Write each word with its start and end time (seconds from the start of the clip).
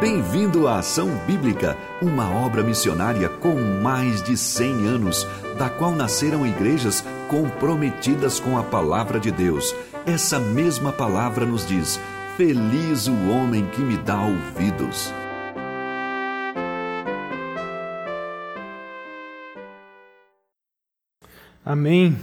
Bem-vindo 0.00 0.68
à 0.68 0.78
Ação 0.78 1.08
Bíblica, 1.26 1.76
uma 2.00 2.30
obra 2.30 2.62
missionária 2.62 3.28
com 3.28 3.56
mais 3.82 4.22
de 4.22 4.36
100 4.36 4.86
anos, 4.86 5.26
da 5.58 5.68
qual 5.68 5.90
nasceram 5.90 6.46
igrejas 6.46 7.04
comprometidas 7.28 8.38
com 8.38 8.56
a 8.56 8.62
palavra 8.62 9.18
de 9.18 9.32
Deus. 9.32 9.74
Essa 10.06 10.38
mesma 10.38 10.92
palavra 10.92 11.44
nos 11.44 11.66
diz: 11.66 11.98
Feliz 12.36 13.08
o 13.08 13.28
homem 13.28 13.66
que 13.70 13.80
me 13.80 13.96
dá 13.96 14.22
ouvidos. 14.22 15.12
Amém. 21.66 22.16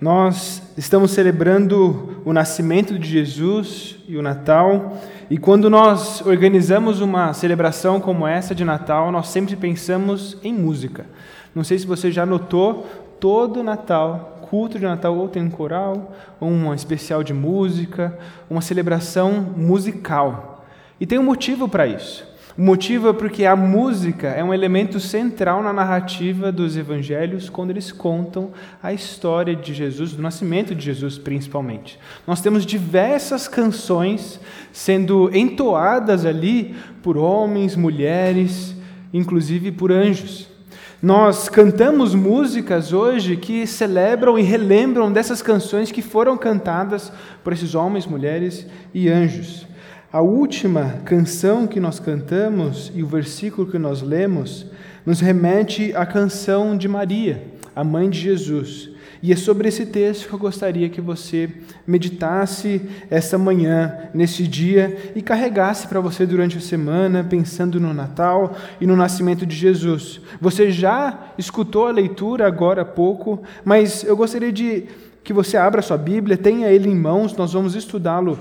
Nós 0.00 0.62
estamos 0.74 1.10
celebrando 1.10 2.22
o 2.24 2.32
nascimento 2.32 2.98
de 2.98 3.06
Jesus 3.06 3.98
e 4.08 4.16
o 4.16 4.22
Natal, 4.22 4.98
e 5.30 5.38
quando 5.38 5.70
nós 5.70 6.26
organizamos 6.26 7.00
uma 7.00 7.32
celebração 7.32 8.00
como 8.00 8.26
essa 8.26 8.52
de 8.52 8.64
Natal, 8.64 9.12
nós 9.12 9.28
sempre 9.28 9.54
pensamos 9.54 10.36
em 10.42 10.52
música. 10.52 11.06
Não 11.54 11.62
sei 11.62 11.78
se 11.78 11.86
você 11.86 12.10
já 12.10 12.26
notou, 12.26 12.84
todo 13.20 13.62
Natal, 13.62 14.40
culto 14.50 14.76
de 14.76 14.84
Natal, 14.84 15.16
ou 15.16 15.28
tem 15.28 15.40
um 15.40 15.48
coral, 15.48 16.12
ou 16.40 16.48
um 16.48 16.74
especial 16.74 17.22
de 17.22 17.32
música, 17.32 18.18
uma 18.50 18.60
celebração 18.60 19.54
musical. 19.56 20.66
E 20.98 21.06
tem 21.06 21.16
um 21.16 21.22
motivo 21.22 21.68
para 21.68 21.86
isso. 21.86 22.26
O 22.60 22.62
motivo 22.62 23.08
é 23.08 23.12
porque 23.14 23.46
a 23.46 23.56
música 23.56 24.28
é 24.28 24.44
um 24.44 24.52
elemento 24.52 25.00
central 25.00 25.62
na 25.62 25.72
narrativa 25.72 26.52
dos 26.52 26.76
evangelhos 26.76 27.48
quando 27.48 27.70
eles 27.70 27.90
contam 27.90 28.50
a 28.82 28.92
história 28.92 29.56
de 29.56 29.72
Jesus, 29.72 30.12
do 30.12 30.20
nascimento 30.20 30.74
de 30.74 30.84
Jesus 30.84 31.16
principalmente. 31.16 31.98
Nós 32.26 32.42
temos 32.42 32.66
diversas 32.66 33.48
canções 33.48 34.38
sendo 34.74 35.34
entoadas 35.34 36.26
ali 36.26 36.76
por 37.02 37.16
homens, 37.16 37.76
mulheres, 37.76 38.76
inclusive 39.10 39.72
por 39.72 39.90
anjos. 39.90 40.46
Nós 41.02 41.48
cantamos 41.48 42.14
músicas 42.14 42.92
hoje 42.92 43.38
que 43.38 43.66
celebram 43.66 44.38
e 44.38 44.42
relembram 44.42 45.10
dessas 45.10 45.40
canções 45.40 45.90
que 45.90 46.02
foram 46.02 46.36
cantadas 46.36 47.10
por 47.42 47.54
esses 47.54 47.74
homens, 47.74 48.04
mulheres 48.04 48.66
e 48.92 49.08
anjos. 49.08 49.70
A 50.12 50.20
última 50.20 50.96
canção 51.04 51.68
que 51.68 51.78
nós 51.78 52.00
cantamos 52.00 52.90
e 52.96 53.00
o 53.00 53.06
versículo 53.06 53.70
que 53.70 53.78
nós 53.78 54.02
lemos 54.02 54.66
nos 55.06 55.20
remete 55.20 55.94
à 55.94 56.04
canção 56.04 56.76
de 56.76 56.88
Maria, 56.88 57.40
a 57.76 57.84
mãe 57.84 58.10
de 58.10 58.18
Jesus. 58.18 58.90
E 59.22 59.32
é 59.32 59.36
sobre 59.36 59.68
esse 59.68 59.86
texto 59.86 60.26
que 60.26 60.34
eu 60.34 60.38
gostaria 60.40 60.88
que 60.88 61.00
você 61.00 61.48
meditasse 61.86 62.82
essa 63.08 63.38
manhã, 63.38 64.08
nesse 64.12 64.48
dia, 64.48 65.12
e 65.14 65.22
carregasse 65.22 65.86
para 65.86 66.00
você 66.00 66.26
durante 66.26 66.58
a 66.58 66.60
semana, 66.60 67.22
pensando 67.22 67.78
no 67.78 67.94
Natal 67.94 68.56
e 68.80 68.88
no 68.88 68.96
nascimento 68.96 69.46
de 69.46 69.54
Jesus. 69.54 70.20
Você 70.40 70.72
já 70.72 71.32
escutou 71.38 71.86
a 71.86 71.92
leitura 71.92 72.48
agora 72.48 72.82
há 72.82 72.84
pouco, 72.84 73.44
mas 73.64 74.02
eu 74.02 74.16
gostaria 74.16 74.50
de 74.50 74.86
que 75.22 75.32
você 75.32 75.56
abra 75.56 75.80
sua 75.82 75.96
Bíblia, 75.96 76.36
tenha 76.36 76.68
ele 76.68 76.88
em 76.88 76.96
mãos, 76.96 77.36
nós 77.36 77.52
vamos 77.52 77.76
estudá-lo 77.76 78.36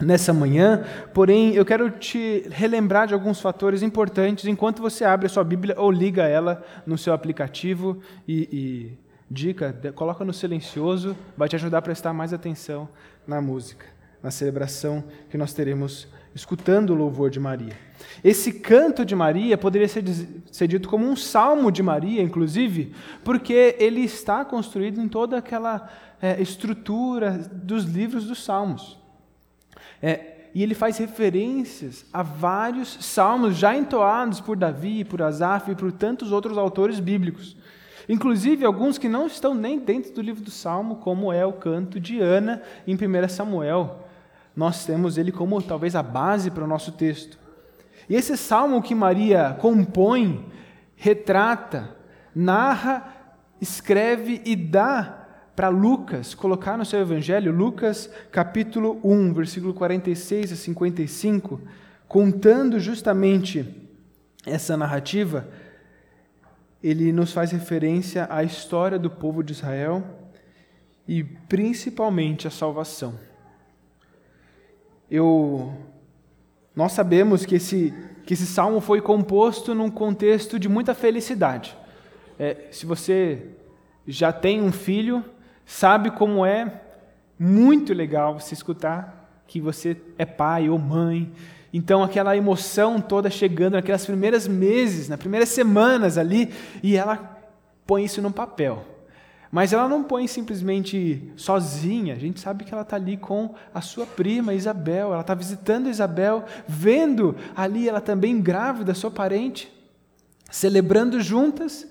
nessa 0.00 0.32
manhã, 0.32 0.84
porém 1.14 1.54
eu 1.54 1.64
quero 1.64 1.90
te 1.90 2.46
relembrar 2.50 3.06
de 3.06 3.14
alguns 3.14 3.40
fatores 3.40 3.82
importantes 3.82 4.44
enquanto 4.44 4.82
você 4.82 5.04
abre 5.04 5.26
a 5.26 5.28
sua 5.28 5.44
Bíblia 5.44 5.74
ou 5.78 5.90
liga 5.90 6.24
ela 6.24 6.62
no 6.86 6.98
seu 6.98 7.14
aplicativo 7.14 8.00
e, 8.28 8.48
e 8.52 8.98
dica, 9.30 9.74
coloca 9.94 10.24
no 10.24 10.32
silencioso, 10.32 11.16
vai 11.36 11.48
te 11.48 11.56
ajudar 11.56 11.78
a 11.78 11.82
prestar 11.82 12.12
mais 12.12 12.32
atenção 12.32 12.88
na 13.26 13.40
música, 13.40 13.86
na 14.22 14.30
celebração 14.30 15.02
que 15.30 15.38
nós 15.38 15.52
teremos 15.52 16.08
escutando 16.34 16.90
o 16.90 16.94
louvor 16.94 17.30
de 17.30 17.40
Maria. 17.40 17.72
Esse 18.22 18.52
canto 18.52 19.06
de 19.06 19.16
Maria 19.16 19.56
poderia 19.56 19.88
ser, 19.88 20.04
ser 20.52 20.68
dito 20.68 20.88
como 20.88 21.08
um 21.08 21.16
salmo 21.16 21.72
de 21.72 21.82
Maria, 21.82 22.22
inclusive, 22.22 22.92
porque 23.24 23.74
ele 23.78 24.02
está 24.02 24.44
construído 24.44 25.00
em 25.00 25.08
toda 25.08 25.38
aquela 25.38 25.90
é, 26.20 26.40
estrutura 26.40 27.32
dos 27.50 27.84
livros 27.84 28.26
dos 28.26 28.44
salmos. 28.44 28.98
É, 30.06 30.50
e 30.54 30.62
ele 30.62 30.72
faz 30.72 30.98
referências 30.98 32.06
a 32.12 32.22
vários 32.22 32.96
salmos 33.00 33.56
já 33.56 33.76
entoados 33.76 34.40
por 34.40 34.56
Davi, 34.56 35.02
por 35.04 35.20
Asaf 35.20 35.72
e 35.72 35.74
por 35.74 35.90
tantos 35.90 36.30
outros 36.30 36.56
autores 36.56 37.00
bíblicos. 37.00 37.56
Inclusive 38.08 38.64
alguns 38.64 38.98
que 38.98 39.08
não 39.08 39.26
estão 39.26 39.52
nem 39.52 39.80
dentro 39.80 40.14
do 40.14 40.22
livro 40.22 40.44
do 40.44 40.50
Salmo, 40.52 40.98
como 40.98 41.32
é 41.32 41.44
o 41.44 41.54
canto 41.54 41.98
de 41.98 42.20
Ana 42.20 42.62
em 42.86 42.94
1 42.94 43.28
Samuel. 43.28 44.06
Nós 44.54 44.86
temos 44.86 45.18
ele 45.18 45.32
como 45.32 45.60
talvez 45.60 45.96
a 45.96 46.04
base 46.04 46.52
para 46.52 46.62
o 46.62 46.68
nosso 46.68 46.92
texto. 46.92 47.36
E 48.08 48.14
esse 48.14 48.36
salmo 48.36 48.80
que 48.80 48.94
Maria 48.94 49.56
compõe, 49.60 50.46
retrata, 50.94 51.96
narra, 52.32 53.12
escreve 53.60 54.40
e 54.44 54.54
dá 54.54 55.25
para 55.56 55.70
Lucas 55.70 56.34
colocar 56.34 56.76
no 56.76 56.84
seu 56.84 57.00
evangelho, 57.00 57.50
Lucas 57.50 58.10
capítulo 58.30 59.00
1, 59.02 59.32
versículo 59.32 59.72
46 59.72 60.52
a 60.52 60.56
55, 60.56 61.58
contando 62.06 62.78
justamente 62.78 63.66
essa 64.44 64.76
narrativa, 64.76 65.48
ele 66.82 67.10
nos 67.10 67.32
faz 67.32 67.52
referência 67.52 68.28
à 68.30 68.44
história 68.44 68.98
do 68.98 69.08
povo 69.08 69.42
de 69.42 69.54
Israel 69.54 70.04
e 71.08 71.24
principalmente 71.24 72.46
a 72.46 72.50
salvação. 72.50 73.18
Eu 75.10 75.74
nós 76.74 76.92
sabemos 76.92 77.46
que 77.46 77.54
esse 77.54 77.94
que 78.26 78.34
esse 78.34 78.44
salmo 78.46 78.80
foi 78.80 79.00
composto 79.00 79.74
num 79.74 79.88
contexto 79.88 80.58
de 80.58 80.68
muita 80.68 80.94
felicidade. 80.94 81.78
É, 82.38 82.66
se 82.72 82.84
você 82.84 83.50
já 84.06 84.32
tem 84.32 84.60
um 84.60 84.72
filho, 84.72 85.24
sabe 85.66 86.10
como 86.12 86.46
é 86.46 86.80
muito 87.38 87.92
legal 87.92 88.40
você 88.40 88.54
escutar 88.54 89.42
que 89.46 89.60
você 89.60 89.96
é 90.16 90.24
pai 90.24 90.68
ou 90.68 90.78
mãe. 90.78 91.30
Então, 91.72 92.02
aquela 92.02 92.36
emoção 92.36 93.00
toda 93.00 93.28
chegando 93.28 93.74
naquelas 93.74 94.06
primeiras 94.06 94.48
meses, 94.48 95.08
nas 95.08 95.18
primeiras 95.18 95.50
semanas 95.50 96.16
ali, 96.16 96.52
e 96.82 96.96
ela 96.96 97.38
põe 97.86 98.04
isso 98.04 98.22
no 98.22 98.32
papel. 98.32 98.84
Mas 99.50 99.72
ela 99.72 99.88
não 99.88 100.02
põe 100.02 100.26
simplesmente 100.26 101.32
sozinha, 101.36 102.14
a 102.14 102.18
gente 102.18 102.40
sabe 102.40 102.64
que 102.64 102.72
ela 102.72 102.82
está 102.82 102.96
ali 102.96 103.16
com 103.16 103.54
a 103.72 103.80
sua 103.80 104.04
prima 104.04 104.54
Isabel, 104.54 105.12
ela 105.12 105.20
está 105.20 105.34
visitando 105.34 105.88
Isabel, 105.88 106.44
vendo 106.66 107.36
ali 107.54 107.88
ela 107.88 108.00
também 108.00 108.40
grávida, 108.40 108.92
sua 108.94 109.10
parente, 109.10 109.72
celebrando 110.50 111.20
juntas, 111.20 111.88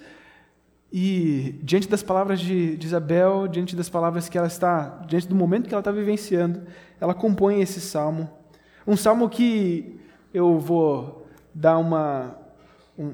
e 0.97 1.59
diante 1.61 1.89
das 1.89 2.01
palavras 2.01 2.39
de, 2.39 2.79
Isabel, 2.81 3.49
diante 3.49 3.75
das 3.75 3.89
palavras 3.89 4.29
que 4.29 4.37
ela 4.37 4.47
está, 4.47 5.03
diante 5.05 5.27
do 5.27 5.35
momento 5.35 5.67
que 5.67 5.73
ela 5.73 5.81
está 5.81 5.91
vivenciando, 5.91 6.61
ela 7.01 7.13
compõe 7.13 7.59
esse 7.59 7.81
salmo. 7.81 8.29
Um 8.87 8.95
salmo 8.95 9.27
que 9.27 9.99
eu 10.33 10.57
vou 10.57 11.27
dar 11.53 11.79
uma, 11.79 12.37
um, 12.97 13.13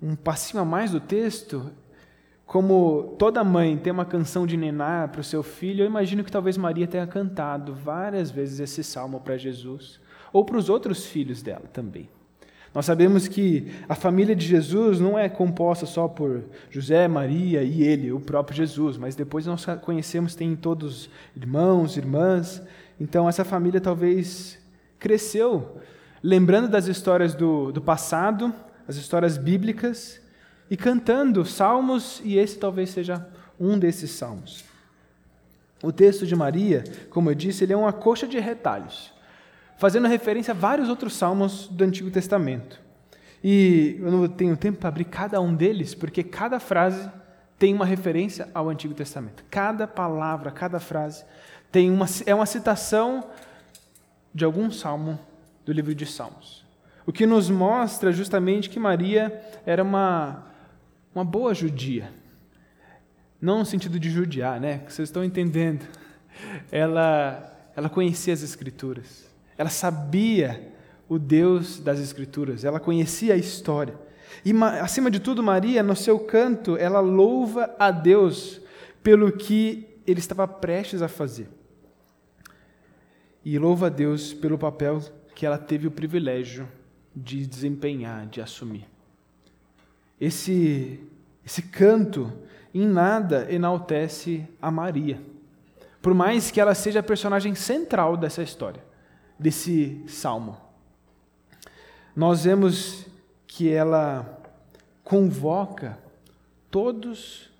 um 0.00 0.14
passinho 0.14 0.62
a 0.62 0.64
mais 0.64 0.92
do 0.92 1.00
texto. 1.00 1.72
Como 2.46 3.16
toda 3.18 3.42
mãe 3.42 3.76
tem 3.76 3.92
uma 3.92 4.04
canção 4.04 4.46
de 4.46 4.56
nená 4.56 5.08
para 5.08 5.20
o 5.20 5.24
seu 5.24 5.42
filho, 5.42 5.82
eu 5.82 5.86
imagino 5.88 6.22
que 6.22 6.30
talvez 6.30 6.56
Maria 6.56 6.86
tenha 6.86 7.04
cantado 7.04 7.74
várias 7.74 8.30
vezes 8.30 8.60
esse 8.60 8.84
salmo 8.84 9.18
para 9.18 9.36
Jesus, 9.36 10.00
ou 10.32 10.44
para 10.44 10.56
os 10.56 10.68
outros 10.68 11.04
filhos 11.04 11.42
dela 11.42 11.68
também. 11.72 12.08
Nós 12.74 12.84
sabemos 12.86 13.26
que 13.26 13.72
a 13.88 13.94
família 13.94 14.36
de 14.36 14.46
Jesus 14.46 15.00
não 15.00 15.18
é 15.18 15.28
composta 15.28 15.86
só 15.86 16.06
por 16.06 16.44
José, 16.70 17.08
Maria 17.08 17.62
e 17.62 17.82
ele, 17.82 18.12
o 18.12 18.20
próprio 18.20 18.56
Jesus, 18.56 18.96
mas 18.96 19.16
depois 19.16 19.46
nós 19.46 19.64
conhecemos 19.82 20.34
tem 20.34 20.54
todos 20.54 21.08
irmãos, 21.34 21.96
irmãs. 21.96 22.62
Então 23.00 23.28
essa 23.28 23.44
família 23.44 23.80
talvez 23.80 24.58
cresceu 24.98 25.80
lembrando 26.22 26.68
das 26.68 26.86
histórias 26.86 27.34
do, 27.34 27.72
do 27.72 27.80
passado, 27.80 28.52
as 28.86 28.96
histórias 28.96 29.36
bíblicas, 29.38 30.20
e 30.70 30.76
cantando 30.76 31.44
salmos, 31.44 32.20
e 32.24 32.36
esse 32.36 32.58
talvez 32.58 32.90
seja 32.90 33.26
um 33.58 33.78
desses 33.78 34.10
salmos. 34.10 34.64
O 35.82 35.92
texto 35.92 36.26
de 36.26 36.34
Maria, 36.34 36.84
como 37.08 37.30
eu 37.30 37.34
disse, 37.34 37.64
ele 37.64 37.72
é 37.72 37.76
uma 37.76 37.92
coxa 37.92 38.26
de 38.26 38.38
retalhos 38.38 39.12
fazendo 39.78 40.08
referência 40.08 40.52
a 40.52 40.54
vários 40.54 40.88
outros 40.88 41.14
salmos 41.14 41.68
do 41.68 41.82
Antigo 41.84 42.10
Testamento. 42.10 42.80
E 43.42 43.96
eu 44.00 44.10
não 44.10 44.28
tenho 44.28 44.56
tempo 44.56 44.78
para 44.78 44.88
abrir 44.88 45.04
cada 45.04 45.40
um 45.40 45.54
deles, 45.54 45.94
porque 45.94 46.24
cada 46.24 46.58
frase 46.58 47.08
tem 47.58 47.72
uma 47.72 47.86
referência 47.86 48.48
ao 48.52 48.68
Antigo 48.68 48.92
Testamento. 48.92 49.44
Cada 49.48 49.86
palavra, 49.86 50.50
cada 50.50 50.80
frase 50.80 51.24
tem 51.70 51.90
uma, 51.90 52.06
é 52.26 52.34
uma 52.34 52.46
citação 52.46 53.30
de 54.34 54.44
algum 54.44 54.70
salmo 54.70 55.18
do 55.64 55.72
livro 55.72 55.94
de 55.94 56.06
Salmos. 56.06 56.64
O 57.06 57.12
que 57.12 57.26
nos 57.26 57.48
mostra 57.48 58.12
justamente 58.12 58.68
que 58.68 58.78
Maria 58.78 59.40
era 59.64 59.82
uma, 59.82 60.46
uma 61.14 61.24
boa 61.24 61.54
judia. 61.54 62.12
Não 63.40 63.60
no 63.60 63.64
sentido 63.64 63.98
de 63.98 64.10
judiar, 64.10 64.60
né? 64.60 64.82
Vocês 64.88 65.08
estão 65.08 65.24
entendendo. 65.24 65.86
Ela, 66.70 67.70
ela 67.76 67.88
conhecia 67.88 68.34
as 68.34 68.42
Escrituras. 68.42 69.27
Ela 69.58 69.68
sabia 69.68 70.72
o 71.08 71.18
Deus 71.18 71.80
das 71.80 71.98
Escrituras, 71.98 72.64
ela 72.64 72.78
conhecia 72.78 73.34
a 73.34 73.36
história. 73.36 73.98
E, 74.44 74.52
acima 74.80 75.10
de 75.10 75.18
tudo, 75.18 75.42
Maria, 75.42 75.82
no 75.82 75.96
seu 75.96 76.20
canto, 76.20 76.76
ela 76.76 77.00
louva 77.00 77.74
a 77.78 77.90
Deus 77.90 78.60
pelo 79.02 79.32
que 79.32 79.86
ele 80.06 80.20
estava 80.20 80.46
prestes 80.46 81.02
a 81.02 81.08
fazer. 81.08 81.48
E 83.44 83.58
louva 83.58 83.86
a 83.86 83.90
Deus 83.90 84.32
pelo 84.32 84.58
papel 84.58 85.02
que 85.34 85.44
ela 85.44 85.58
teve 85.58 85.86
o 85.86 85.90
privilégio 85.90 86.68
de 87.14 87.46
desempenhar, 87.46 88.26
de 88.26 88.40
assumir. 88.40 88.86
Esse, 90.20 91.00
esse 91.44 91.62
canto 91.62 92.32
em 92.74 92.86
nada 92.86 93.46
enaltece 93.50 94.46
a 94.60 94.70
Maria, 94.70 95.20
por 96.02 96.12
mais 96.12 96.50
que 96.50 96.60
ela 96.60 96.74
seja 96.74 97.00
a 97.00 97.02
personagem 97.02 97.54
central 97.54 98.16
dessa 98.16 98.42
história, 98.42 98.82
desse 99.38 100.02
salmo. 100.08 100.56
Nós 102.14 102.44
vemos 102.44 103.06
que 103.46 103.70
ela 103.70 104.40
convoca 105.04 105.98
todos 106.70 107.50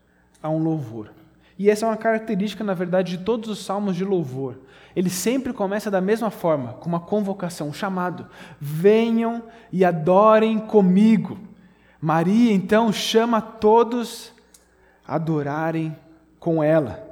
a 0.42 0.50
um 0.50 0.58
louvor. 0.58 1.10
E 1.58 1.68
essa 1.68 1.86
é 1.86 1.88
uma 1.88 1.96
característica, 1.96 2.62
na 2.62 2.74
verdade, 2.74 3.16
de 3.16 3.24
todos 3.24 3.48
os 3.48 3.64
salmos 3.64 3.96
de 3.96 4.04
louvor. 4.04 4.56
Ele 4.94 5.10
sempre 5.10 5.52
começa 5.52 5.90
da 5.90 6.00
mesma 6.00 6.30
forma, 6.30 6.74
com 6.74 6.88
uma 6.88 7.00
convocação, 7.00 7.68
um 7.68 7.72
chamado. 7.72 8.26
Venham 8.60 9.44
e 9.72 9.84
adorem 9.84 10.58
comigo. 10.58 11.38
Maria, 12.00 12.52
então, 12.52 12.92
chama 12.92 13.40
todos 13.40 14.32
a 15.06 15.16
adorarem 15.16 15.96
com 16.38 16.62
ela. 16.62 17.04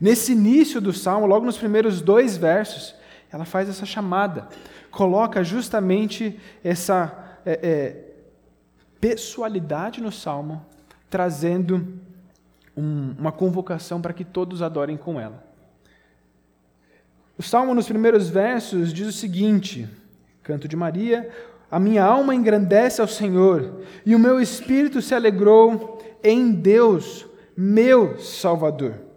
Nesse 0.00 0.32
início 0.32 0.80
do 0.80 0.92
salmo, 0.92 1.26
logo 1.26 1.46
nos 1.46 1.56
primeiros 1.56 2.00
dois 2.00 2.36
versos, 2.36 2.94
ela 3.32 3.44
faz 3.44 3.68
essa 3.68 3.86
chamada, 3.86 4.46
coloca 4.90 5.42
justamente 5.42 6.38
essa 6.62 7.38
é, 7.46 7.52
é, 7.62 8.12
pessoalidade 9.00 10.00
no 10.00 10.12
salmo, 10.12 10.64
trazendo 11.08 11.98
um, 12.76 13.14
uma 13.18 13.32
convocação 13.32 14.00
para 14.00 14.12
que 14.12 14.24
todos 14.24 14.60
adorem 14.60 14.96
com 14.96 15.18
ela. 15.18 15.42
O 17.38 17.42
salmo, 17.42 17.74
nos 17.74 17.88
primeiros 17.88 18.28
versos, 18.28 18.92
diz 18.92 19.08
o 19.08 19.12
seguinte: 19.12 19.88
Canto 20.42 20.68
de 20.68 20.76
Maria, 20.76 21.30
a 21.70 21.80
minha 21.80 22.04
alma 22.04 22.34
engrandece 22.34 23.00
ao 23.00 23.08
Senhor, 23.08 23.80
e 24.04 24.14
o 24.14 24.18
meu 24.18 24.40
espírito 24.40 25.00
se 25.00 25.14
alegrou 25.14 26.02
em 26.22 26.52
Deus, 26.52 27.26
meu 27.56 28.18
Salvador. 28.18 29.11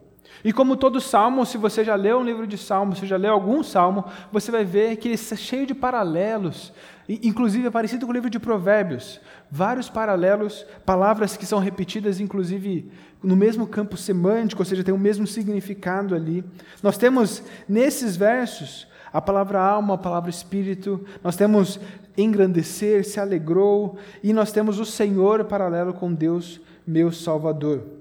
E 0.45 0.53
como 0.53 0.77
todo 0.77 1.01
salmo, 1.01 1.43
se 1.43 1.57
você 1.57 1.83
já 1.83 1.95
leu 1.95 2.19
um 2.19 2.23
livro 2.23 2.45
de 2.45 2.55
salmos, 2.55 2.99
se 2.99 3.07
já 3.07 3.17
leu 3.17 3.33
algum 3.33 3.63
salmo, 3.63 4.05
você 4.31 4.51
vai 4.51 4.63
ver 4.63 4.95
que 4.97 5.07
ele 5.07 5.15
é 5.15 5.35
cheio 5.35 5.65
de 5.65 5.73
paralelos, 5.73 6.71
inclusive 7.09 7.65
é 7.65 7.71
parecido 7.71 8.05
com 8.05 8.11
o 8.11 8.13
livro 8.13 8.29
de 8.29 8.37
Provérbios. 8.37 9.19
Vários 9.49 9.89
paralelos, 9.89 10.63
palavras 10.85 11.35
que 11.35 11.47
são 11.47 11.57
repetidas, 11.57 12.19
inclusive 12.19 12.91
no 13.23 13.35
mesmo 13.35 13.65
campo 13.65 13.97
semântico, 13.97 14.61
ou 14.61 14.65
seja, 14.67 14.83
tem 14.83 14.93
o 14.93 14.99
mesmo 14.99 15.25
significado 15.25 16.13
ali. 16.13 16.43
Nós 16.83 16.95
temos 16.95 17.41
nesses 17.67 18.15
versos 18.15 18.87
a 19.11 19.19
palavra 19.19 19.59
alma, 19.59 19.95
a 19.95 19.97
palavra 19.97 20.29
espírito, 20.29 21.03
nós 21.23 21.35
temos 21.35 21.79
engrandecer, 22.15 23.03
se 23.03 23.19
alegrou, 23.19 23.97
e 24.21 24.31
nós 24.31 24.51
temos 24.51 24.79
o 24.79 24.85
Senhor 24.85 25.43
paralelo 25.45 25.91
com 25.91 26.13
Deus, 26.13 26.61
meu 26.85 27.11
Salvador. 27.11 27.94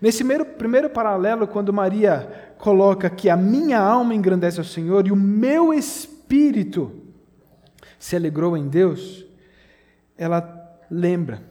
Nesse 0.00 0.18
primeiro, 0.18 0.44
primeiro 0.44 0.90
paralelo, 0.90 1.46
quando 1.48 1.72
Maria 1.72 2.54
coloca 2.58 3.08
que 3.08 3.30
a 3.30 3.36
minha 3.36 3.78
alma 3.78 4.14
engrandece 4.14 4.58
ao 4.58 4.64
Senhor 4.64 5.06
e 5.06 5.12
o 5.12 5.16
meu 5.16 5.72
espírito 5.72 7.02
se 7.98 8.14
alegrou 8.14 8.56
em 8.56 8.68
Deus, 8.68 9.24
ela 10.16 10.80
lembra 10.90 11.42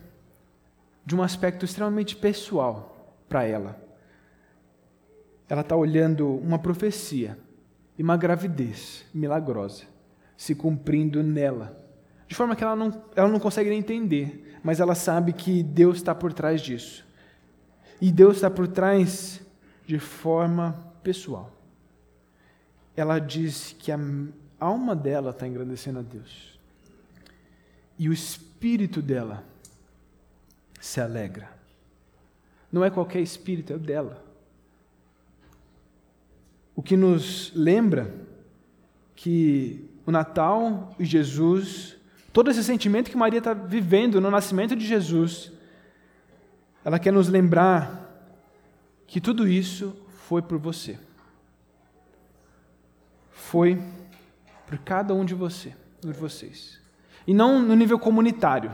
de 1.06 1.16
um 1.16 1.22
aspecto 1.22 1.66
extremamente 1.66 2.16
pessoal 2.16 3.14
para 3.28 3.44
ela. 3.44 3.80
Ela 5.48 5.62
está 5.62 5.76
olhando 5.76 6.28
uma 6.28 6.58
profecia 6.58 7.38
e 7.98 8.04
uma 8.04 8.18
gravidez 8.18 9.06
milagrosa 9.14 9.84
se 10.38 10.54
cumprindo 10.54 11.24
nela, 11.24 11.82
de 12.28 12.36
forma 12.36 12.56
que 12.56 12.64
ela 12.64 12.76
não, 12.76 12.92
ela 13.16 13.30
não 13.30 13.40
consegue 13.40 13.70
nem 13.70 13.80
entender, 13.80 14.60
mas 14.64 14.80
ela 14.80 14.96
sabe 14.96 15.32
que 15.32 15.64
Deus 15.64 15.98
está 15.98 16.14
por 16.14 16.34
trás 16.34 16.62
disso. 16.62 17.05
E 18.02 18.12
Deus 18.12 18.36
está 18.36 18.50
por 18.50 18.68
trás 18.68 19.42
de 19.86 20.00
forma 20.00 20.74
pessoal. 21.04 21.52
Ela 22.96 23.20
diz 23.20 23.76
que 23.78 23.92
a 23.92 24.00
alma 24.60 24.96
dela 24.96 25.32
está 25.32 25.48
engrandecendo 25.48 26.00
a 26.00 26.02
Deus. 26.02 26.60
E 27.98 28.10
o 28.10 28.14
espírito 28.14 29.02
dela 29.02 29.44
se 30.80 31.00
alegra. 31.00 31.50
Não 32.72 32.84
é 32.84 32.90
qualquer 32.90 33.22
espírito, 33.22 33.72
é 33.72 33.76
o 33.76 33.80
dela. 33.80 34.24
O 36.76 36.82
que 36.82 36.98
nos 36.98 37.54
lembra 37.56 38.14
que 39.16 39.90
o 40.06 40.12
Natal 40.12 40.94
e 41.00 41.06
Jesus, 41.06 41.96
todo 42.34 42.52
esse 42.52 42.64
sentimento 42.64 43.10
que 43.10 43.18
Maria 43.18 43.40
está 43.40 43.54
vivendo 43.54 44.20
no 44.20 44.30
nascimento 44.30 44.76
de 44.76 44.86
Jesus, 44.86 45.52
ela 46.86 47.00
quer 47.00 47.12
nos 47.12 47.28
lembrar 47.28 48.00
que 49.08 49.20
tudo 49.20 49.48
isso 49.48 49.98
foi 50.28 50.40
por 50.40 50.60
você. 50.60 51.00
Foi 53.32 53.82
por 54.68 54.78
cada 54.78 55.12
um 55.12 55.26
de 55.26 55.34
você, 55.34 55.76
por 56.00 56.14
vocês. 56.14 56.80
E 57.26 57.34
não 57.34 57.60
no 57.60 57.76
nível 57.76 57.98
comunitário. 57.98 58.72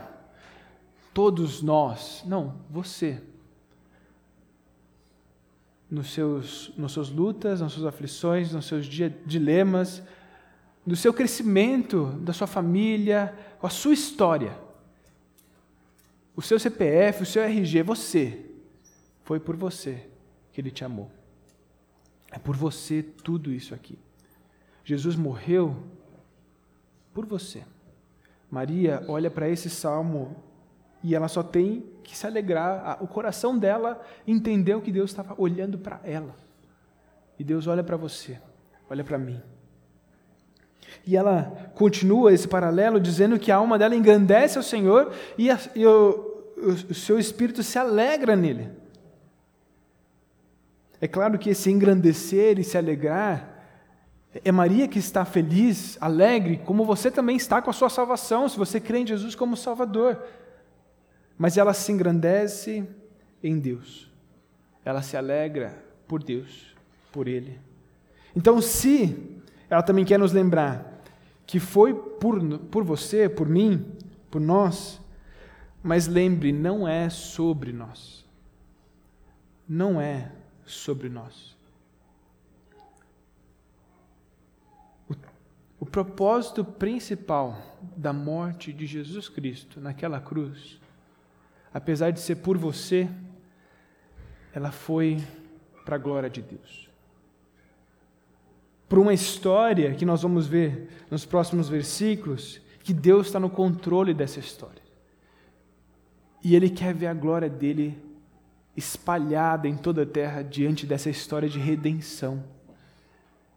Todos 1.13 1.61
nós, 1.61 2.21
não, 2.25 2.55
você. 2.69 3.23
Nos 5.89 6.11
seus, 6.11 6.73
nas 6.77 6.91
suas 6.91 7.09
lutas, 7.09 7.61
nas 7.61 7.71
suas 7.71 7.85
aflições, 7.85 8.51
nos 8.51 8.65
seus 8.65 8.85
dilemas, 9.25 10.03
no 10.85 10.97
seu 10.97 11.13
crescimento, 11.13 12.07
da 12.19 12.33
sua 12.33 12.47
família, 12.47 13.33
com 13.57 13.67
a 13.67 13.69
sua 13.69 13.93
história 13.93 14.53
o 16.41 16.43
seu 16.43 16.59
CPF, 16.59 17.21
o 17.21 17.25
seu 17.25 17.43
RG, 17.43 17.83
você. 17.83 18.43
Foi 19.23 19.39
por 19.39 19.55
você 19.55 20.07
que 20.51 20.59
ele 20.59 20.71
te 20.71 20.83
amou. 20.83 21.11
É 22.31 22.39
por 22.39 22.55
você 22.55 23.03
tudo 23.03 23.51
isso 23.51 23.75
aqui. 23.75 23.97
Jesus 24.83 25.15
morreu 25.15 25.77
por 27.13 27.27
você. 27.27 27.63
Maria 28.49 29.05
olha 29.07 29.29
para 29.29 29.47
esse 29.47 29.69
salmo 29.69 30.35
e 31.03 31.13
ela 31.13 31.27
só 31.27 31.43
tem 31.43 31.85
que 32.03 32.17
se 32.17 32.25
alegrar. 32.25 32.97
O 33.03 33.07
coração 33.07 33.55
dela 33.55 34.03
entendeu 34.25 34.81
que 34.81 34.91
Deus 34.91 35.11
estava 35.11 35.35
olhando 35.37 35.77
para 35.77 36.01
ela. 36.03 36.35
E 37.37 37.43
Deus 37.43 37.67
olha 37.67 37.83
para 37.83 37.97
você, 37.97 38.41
olha 38.89 39.03
para 39.03 39.19
mim. 39.19 39.39
E 41.05 41.15
ela 41.15 41.71
continua 41.75 42.33
esse 42.33 42.47
paralelo 42.47 42.99
dizendo 42.99 43.37
que 43.37 43.51
a 43.51 43.57
alma 43.57 43.77
dela 43.77 43.95
engrandece 43.95 44.57
ao 44.57 44.63
Senhor 44.63 45.13
e, 45.37 45.51
a, 45.51 45.59
e 45.75 45.85
o, 45.85 46.30
o, 46.61 46.93
seu 46.93 47.19
espírito 47.19 47.63
se 47.63 47.77
alegra 47.77 48.35
nele. 48.35 48.69
É 50.99 51.07
claro 51.07 51.39
que 51.39 51.49
esse 51.49 51.71
engrandecer 51.71 52.59
e 52.59 52.63
se 52.63 52.77
alegrar 52.77 53.51
é 54.45 54.51
Maria 54.51 54.87
que 54.87 54.99
está 54.99 55.25
feliz, 55.25 55.97
alegre, 55.99 56.61
como 56.63 56.85
você 56.85 57.11
também 57.11 57.35
está 57.35 57.61
com 57.61 57.69
a 57.69 57.73
sua 57.73 57.89
salvação, 57.89 58.47
se 58.47 58.57
você 58.57 58.79
crê 58.79 58.99
em 58.99 59.07
Jesus 59.07 59.35
como 59.35 59.57
Salvador. 59.57 60.23
Mas 61.37 61.57
ela 61.57 61.73
se 61.73 61.91
engrandece 61.91 62.87
em 63.43 63.59
Deus. 63.59 64.09
Ela 64.85 65.01
se 65.01 65.17
alegra 65.17 65.83
por 66.07 66.23
Deus, 66.23 66.73
por 67.11 67.27
Ele. 67.27 67.59
Então, 68.35 68.61
se 68.61 69.41
ela 69.69 69.83
também 69.83 70.05
quer 70.05 70.17
nos 70.17 70.31
lembrar 70.31 71.01
que 71.45 71.59
foi 71.59 71.93
por, 71.93 72.39
por 72.59 72.83
você, 72.83 73.27
por 73.27 73.49
mim, 73.49 73.85
por 74.29 74.39
nós. 74.39 75.00
Mas 75.83 76.07
lembre, 76.07 76.51
não 76.51 76.87
é 76.87 77.09
sobre 77.09 77.71
nós. 77.71 78.25
Não 79.67 79.99
é 79.99 80.31
sobre 80.65 81.09
nós. 81.09 81.57
O, 85.09 85.15
o 85.79 85.85
propósito 85.85 86.63
principal 86.63 87.79
da 87.95 88.13
morte 88.13 88.71
de 88.71 88.85
Jesus 88.85 89.27
Cristo 89.27 89.79
naquela 89.79 90.19
cruz, 90.19 90.79
apesar 91.73 92.11
de 92.11 92.19
ser 92.19 92.37
por 92.37 92.57
você, 92.57 93.09
ela 94.53 94.71
foi 94.71 95.17
para 95.83 95.95
a 95.95 95.99
glória 95.99 96.29
de 96.29 96.41
Deus 96.41 96.91
por 98.91 98.99
uma 98.99 99.13
história 99.13 99.95
que 99.95 100.03
nós 100.03 100.21
vamos 100.21 100.47
ver 100.47 100.89
nos 101.09 101.25
próximos 101.25 101.69
versículos, 101.69 102.59
que 102.83 102.93
Deus 102.93 103.27
está 103.27 103.39
no 103.39 103.49
controle 103.49 104.13
dessa 104.13 104.41
história. 104.41 104.80
E 106.43 106.55
Ele 106.55 106.69
quer 106.69 106.93
ver 106.93 107.07
a 107.07 107.13
glória 107.13 107.49
dele 107.49 107.97
espalhada 108.75 109.67
em 109.67 109.75
toda 109.75 110.03
a 110.03 110.05
terra 110.05 110.41
diante 110.41 110.85
dessa 110.85 111.09
história 111.09 111.49
de 111.49 111.59
redenção. 111.59 112.43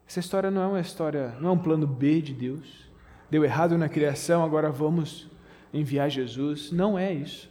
Essa 0.07 0.19
história 0.19 0.51
não 0.51 0.61
é 0.61 0.67
uma 0.67 0.79
história, 0.79 1.35
não 1.39 1.49
é 1.49 1.51
um 1.53 1.57
plano 1.57 1.87
B 1.87 2.21
de 2.21 2.33
Deus, 2.33 2.89
deu 3.29 3.43
errado 3.43 3.77
na 3.77 3.89
criação, 3.89 4.43
agora 4.43 4.69
vamos 4.69 5.27
enviar 5.73 6.09
Jesus. 6.09 6.71
Não 6.71 6.97
é 6.97 7.13
isso. 7.13 7.49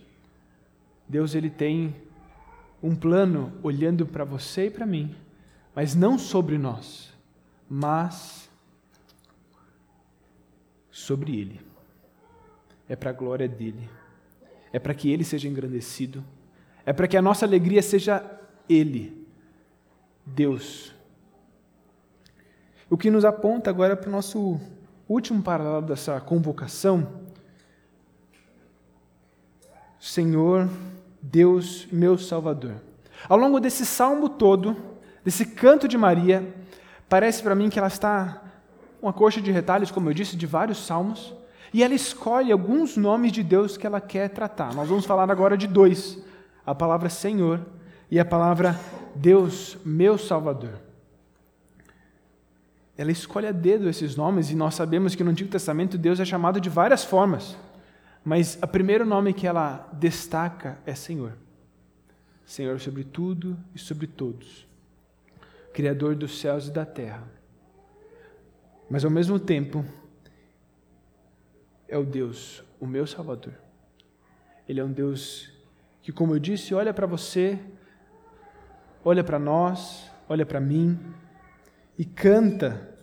Deus 1.09 1.35
ele 1.35 1.51
tem 1.51 1.95
um 2.83 2.95
plano 2.95 3.53
olhando 3.63 4.07
para 4.07 4.25
você 4.25 4.67
e 4.67 4.71
para 4.71 4.87
mim, 4.87 5.15
mas 5.75 5.95
não 5.95 6.19
sobre 6.19 6.59
nós, 6.59 7.13
mas 7.69 8.49
sobre 10.91 11.39
ele. 11.39 11.61
É 12.89 12.95
para 12.95 13.11
a 13.11 13.15
glória 13.15 13.49
dele. 13.49 13.89
É 14.75 14.81
para 14.81 14.93
que 14.93 15.09
ele 15.09 15.23
seja 15.23 15.47
engrandecido. 15.47 16.25
É 16.85 16.93
para 16.93 17.07
que 17.07 17.17
a 17.17 17.23
nossa 17.23 17.47
alegria 17.47 17.81
seja 17.81 18.29
ele, 18.69 19.25
Deus. 20.27 20.93
O 22.91 22.99
que 22.99 23.09
nos 23.09 23.25
aponta 23.25 23.71
agora 23.71 23.97
para 23.97 24.09
o 24.09 24.11
nosso 24.11 24.61
último 25.09 25.41
paralelo 25.45 25.83
dessa 25.83 26.21
convocação. 26.21 27.07
Senhor, 30.01 30.69
Deus, 31.23 31.87
meu 31.93 32.19
Salvador. 32.19 32.75
Ao 33.29 33.39
longo 33.39 33.61
desse 33.61 33.87
salmo 33.87 34.29
todo, 34.29 34.77
desse 35.25 35.47
canto 35.47 35.87
de 35.87 35.97
Maria, 35.97 36.53
parece 37.09 37.45
para 37.45 37.55
mim 37.55 37.71
que 37.71 37.79
ela 37.79 37.87
está 37.87 38.43
uma 39.01 39.13
coxa 39.13 39.41
de 39.41 39.53
retalhos, 39.53 39.93
como 39.93 40.11
eu 40.11 40.15
disse, 40.15 40.37
de 40.37 40.47
vários 40.47 40.85
salmos, 40.85 41.33
e 41.75 41.83
ela 41.83 41.93
escolhe 41.93 42.53
alguns 42.53 42.97
nomes 42.97 43.33
de 43.33 43.43
Deus 43.43 43.77
que 43.77 43.85
ela 43.85 44.01
quer 44.01 44.31
tratar. 44.31 44.73
Nós 44.73 44.89
vamos 44.89 45.05
falar 45.05 45.29
agora 45.29 45.59
de 45.59 45.67
dois: 45.67 46.17
a 46.65 46.73
palavra 46.73 47.11
Senhor 47.11 47.67
e 48.09 48.21
a 48.21 48.25
palavra 48.25 48.79
Deus, 49.17 49.77
meu 49.85 50.17
Salvador. 50.17 50.79
Ela 52.97 53.11
escolhe 53.11 53.49
a 53.49 53.53
dedo 53.53 53.89
esses 53.89 54.15
nomes, 54.15 54.53
e 54.53 54.55
nós 54.55 54.77
sabemos 54.77 55.17
que 55.17 55.25
no 55.25 55.33
Antigo 55.33 55.51
Testamento 55.51 55.99
Deus 55.99 56.21
é 56.21 56.25
chamado 56.25 56.61
de 56.61 56.71
várias 56.71 57.03
formas. 57.03 57.57
Mas 58.25 58.57
o 58.63 58.69
primeiro 58.69 59.05
nome 59.05 59.33
que 59.35 59.45
ela 59.45 59.89
destaca 59.95 60.79
é 60.87 60.95
Senhor. 60.95 61.33
Senhor 62.47 62.79
sobre 62.79 63.03
tudo 63.03 63.59
e 63.75 63.81
sobre 63.81 64.07
todos. 64.07 64.65
Criador 65.73 66.15
dos 66.15 66.39
céus 66.39 66.69
e 66.69 66.71
da 66.71 66.87
terra. 66.87 67.25
Mas 68.89 69.05
ao 69.05 69.11
mesmo 69.11 69.41
tempo, 69.41 69.85
é 71.89 71.99
o 71.99 72.05
Deus, 72.05 72.63
o 72.81 72.87
meu 72.87 73.07
Salvador. 73.07 73.55
Ele 74.69 74.81
é 74.81 74.85
um 74.85 74.93
Deus 74.93 75.53
que, 76.03 76.13
como 76.13 76.35
eu 76.35 76.39
disse, 76.39 76.75
olha 76.75 76.93
para 76.93 77.07
você, 77.07 77.59
olha 79.05 79.23
para 79.23 79.39
nós, 79.39 80.11
olha 80.29 80.45
para 80.47 80.61
mim 80.61 80.99
e 81.99 82.05
canta, 82.05 82.97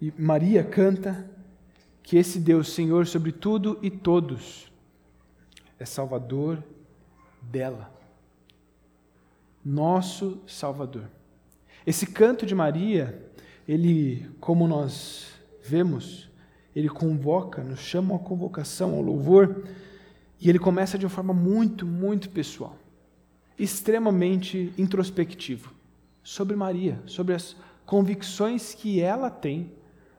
e 0.00 0.12
Maria 0.18 0.64
canta 0.64 1.28
que 2.02 2.16
esse 2.16 2.38
Deus, 2.38 2.72
Senhor 2.72 3.06
sobre 3.06 3.32
tudo 3.32 3.78
e 3.82 3.90
todos, 3.90 4.72
é 5.78 5.84
Salvador 5.84 6.62
dela. 7.42 7.92
Nosso 9.64 10.42
Salvador. 10.46 11.08
Esse 11.86 12.06
canto 12.06 12.46
de 12.46 12.54
Maria, 12.54 13.30
ele, 13.66 14.30
como 14.40 14.66
nós 14.66 15.32
vemos, 15.62 16.27
ele 16.74 16.88
convoca, 16.88 17.62
nos 17.62 17.80
chama 17.80 18.16
a 18.16 18.18
convocação 18.18 18.94
ao 18.94 19.02
louvor, 19.02 19.64
e 20.40 20.48
ele 20.48 20.58
começa 20.58 20.98
de 20.98 21.04
uma 21.04 21.10
forma 21.10 21.34
muito, 21.34 21.84
muito 21.84 22.30
pessoal, 22.30 22.76
extremamente 23.58 24.72
introspectivo, 24.78 25.72
sobre 26.22 26.54
Maria, 26.54 27.02
sobre 27.06 27.34
as 27.34 27.56
convicções 27.84 28.74
que 28.74 29.00
ela 29.00 29.30
tem 29.30 29.72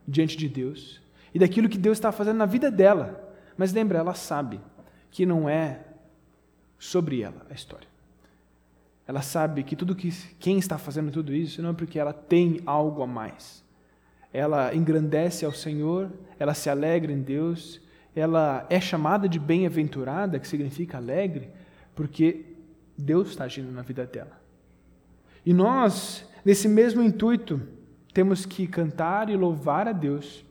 diante 0.07 0.35
de 0.35 0.49
Deus 0.49 0.99
e 1.33 1.39
daquilo 1.39 1.69
que 1.69 1.77
Deus 1.77 1.97
está 1.97 2.11
fazendo 2.11 2.37
na 2.37 2.45
vida 2.45 2.71
dela. 2.71 3.33
Mas 3.55 3.71
lembra, 3.71 3.99
ela 3.99 4.13
sabe 4.13 4.59
que 5.11 5.25
não 5.25 5.47
é 5.47 5.85
sobre 6.77 7.21
ela 7.21 7.45
a 7.49 7.53
história. 7.53 7.87
Ela 9.05 9.21
sabe 9.21 9.63
que 9.63 9.75
tudo 9.75 9.95
que 9.95 10.11
quem 10.39 10.59
está 10.59 10.77
fazendo 10.77 11.11
tudo 11.11 11.33
isso 11.33 11.61
não 11.61 11.71
é 11.71 11.73
porque 11.73 11.99
ela 11.99 12.13
tem 12.13 12.61
algo 12.65 13.01
a 13.01 13.07
mais. 13.07 13.63
Ela 14.31 14.73
engrandece 14.75 15.45
ao 15.45 15.51
Senhor, 15.51 16.11
ela 16.37 16.53
se 16.53 16.69
alegra 16.69 17.11
em 17.11 17.21
Deus, 17.21 17.81
ela 18.15 18.65
é 18.69 18.79
chamada 18.79 19.27
de 19.27 19.39
bem-aventurada, 19.39 20.39
que 20.39 20.47
significa 20.47 20.97
alegre, 20.97 21.49
porque 21.95 22.45
Deus 22.97 23.29
está 23.29 23.45
agindo 23.45 23.71
na 23.71 23.81
vida 23.81 24.05
dela. 24.05 24.39
E 25.45 25.53
nós, 25.53 26.25
nesse 26.45 26.67
mesmo 26.67 27.01
intuito, 27.01 27.61
temos 28.13 28.45
que 28.45 28.67
cantar 28.67 29.29
e 29.29 29.35
louvar 29.35 29.87
a 29.87 29.91
Deus 29.91 30.45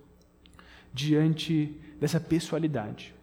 diante 0.92 1.78
dessa 2.00 2.18
pessoalidade. 2.18 3.14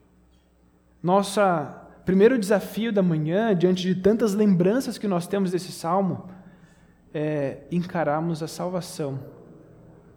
Nossa 1.01 1.81
primeiro 2.05 2.38
desafio 2.38 2.93
da 2.93 3.01
manhã, 3.01 3.55
diante 3.55 3.81
de 3.81 3.95
tantas 3.95 4.33
lembranças 4.33 4.97
que 4.97 5.07
nós 5.07 5.25
temos 5.27 5.51
desse 5.51 5.71
salmo, 5.71 6.29
é 7.13 7.63
encararmos 7.71 8.43
a 8.43 8.47
salvação 8.47 9.34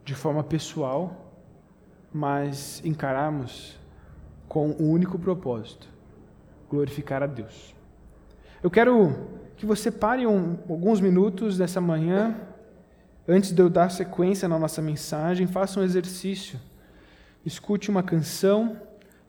de 0.08 0.14
forma 0.14 0.42
pessoal, 0.42 1.34
mas 2.10 2.80
encararmos 2.82 3.78
com 4.48 4.70
o 4.70 4.82
um 4.82 4.90
único 4.90 5.18
propósito: 5.18 5.86
glorificar 6.70 7.22
a 7.22 7.26
Deus. 7.26 7.74
Eu 8.62 8.70
quero 8.70 9.28
que 9.54 9.66
você 9.66 9.90
pare 9.90 10.26
um, 10.26 10.56
alguns 10.66 10.98
minutos 10.98 11.58
nessa 11.58 11.78
manhã, 11.78 12.34
antes 13.28 13.52
de 13.52 13.60
eu 13.60 13.68
dar 13.68 13.90
sequência 13.90 14.48
na 14.48 14.58
nossa 14.58 14.80
mensagem, 14.80 15.46
faça 15.46 15.78
um 15.78 15.82
exercício 15.82 16.58
escute 17.44 17.90
uma 17.90 18.02
canção 18.02 18.80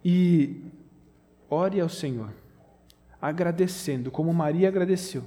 e 0.04 0.62
ore 1.50 1.80
ao 1.80 1.90
Senhor, 1.90 2.30
agradecendo 3.22 4.10
como 4.10 4.34
Maria 4.34 4.70
agradeceu, 4.70 5.24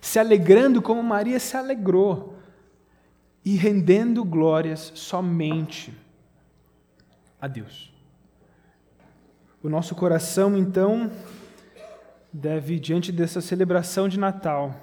se 0.00 0.18
alegrando 0.18 0.80
como 0.80 1.02
Maria 1.02 1.38
se 1.38 1.56
alegrou 1.56 2.35
e 3.46 3.56
rendendo 3.56 4.22
glórias 4.22 4.92
somente 4.94 5.96
a 7.40 7.48
Deus. 7.48 7.90
O 9.62 9.68
nosso 9.70 9.94
coração, 9.94 10.54
então, 10.58 11.10
deve, 12.30 12.78
diante 12.78 13.10
dessa 13.10 13.40
celebração 13.40 14.06
de 14.06 14.18
Natal, 14.18 14.74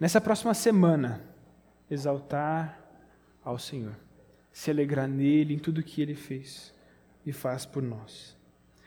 nessa 0.00 0.20
próxima 0.20 0.54
semana, 0.54 1.22
exaltar 1.88 2.80
ao 3.44 3.58
Senhor 3.58 3.94
se 4.56 4.70
alegrar 4.70 5.06
nele, 5.06 5.52
em 5.52 5.58
tudo 5.58 5.82
que 5.82 6.00
ele 6.00 6.14
fez 6.14 6.72
e 7.26 7.30
faz 7.30 7.66
por 7.66 7.82
nós. 7.82 8.34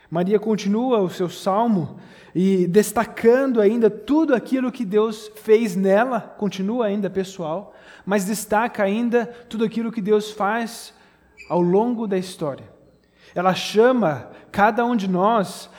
Maria 0.09 0.39
continua 0.39 0.99
o 0.99 1.09
seu 1.09 1.29
salmo 1.29 1.99
e 2.33 2.65
destacando 2.67 3.61
ainda 3.61 3.89
tudo 3.89 4.33
aquilo 4.33 4.71
que 4.71 4.83
Deus 4.83 5.31
fez 5.35 5.75
nela, 5.75 6.19
continua 6.19 6.87
ainda 6.87 7.09
pessoal, 7.09 7.75
mas 8.05 8.25
destaca 8.25 8.83
ainda 8.83 9.27
tudo 9.47 9.63
aquilo 9.63 9.91
que 9.91 10.01
Deus 10.01 10.31
faz 10.31 10.93
ao 11.47 11.61
longo 11.61 12.07
da 12.07 12.17
história. 12.17 12.65
Ela 13.35 13.53
chama 13.53 14.29
cada 14.51 14.83
um 14.83 14.95
de 14.95 15.07
nós, 15.07 15.69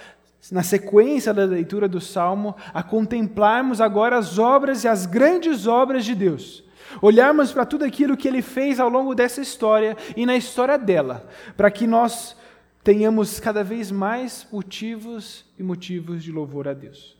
na 0.52 0.62
sequência 0.62 1.34
da 1.34 1.44
leitura 1.44 1.88
do 1.88 2.00
salmo, 2.00 2.54
a 2.72 2.82
contemplarmos 2.82 3.80
agora 3.80 4.16
as 4.16 4.38
obras 4.38 4.84
e 4.84 4.88
as 4.88 5.06
grandes 5.06 5.66
obras 5.66 6.04
de 6.04 6.14
Deus 6.14 6.64
olharmos 7.00 7.52
para 7.52 7.64
tudo 7.64 7.84
aquilo 7.84 8.16
que 8.16 8.26
ele 8.26 8.42
fez 8.42 8.80
ao 8.80 8.88
longo 8.88 9.14
dessa 9.14 9.40
história 9.40 9.96
e 10.16 10.26
na 10.26 10.37
história 10.37 10.76
dela, 10.76 11.28
para 11.56 11.70
que 11.70 11.87
nós 11.87 12.37
tenhamos 12.82 13.38
cada 13.38 13.62
vez 13.62 13.90
mais 13.90 14.46
motivos 14.50 15.44
e 15.58 15.62
motivos 15.62 16.22
de 16.22 16.32
louvor 16.32 16.68
a 16.68 16.72
Deus. 16.72 17.16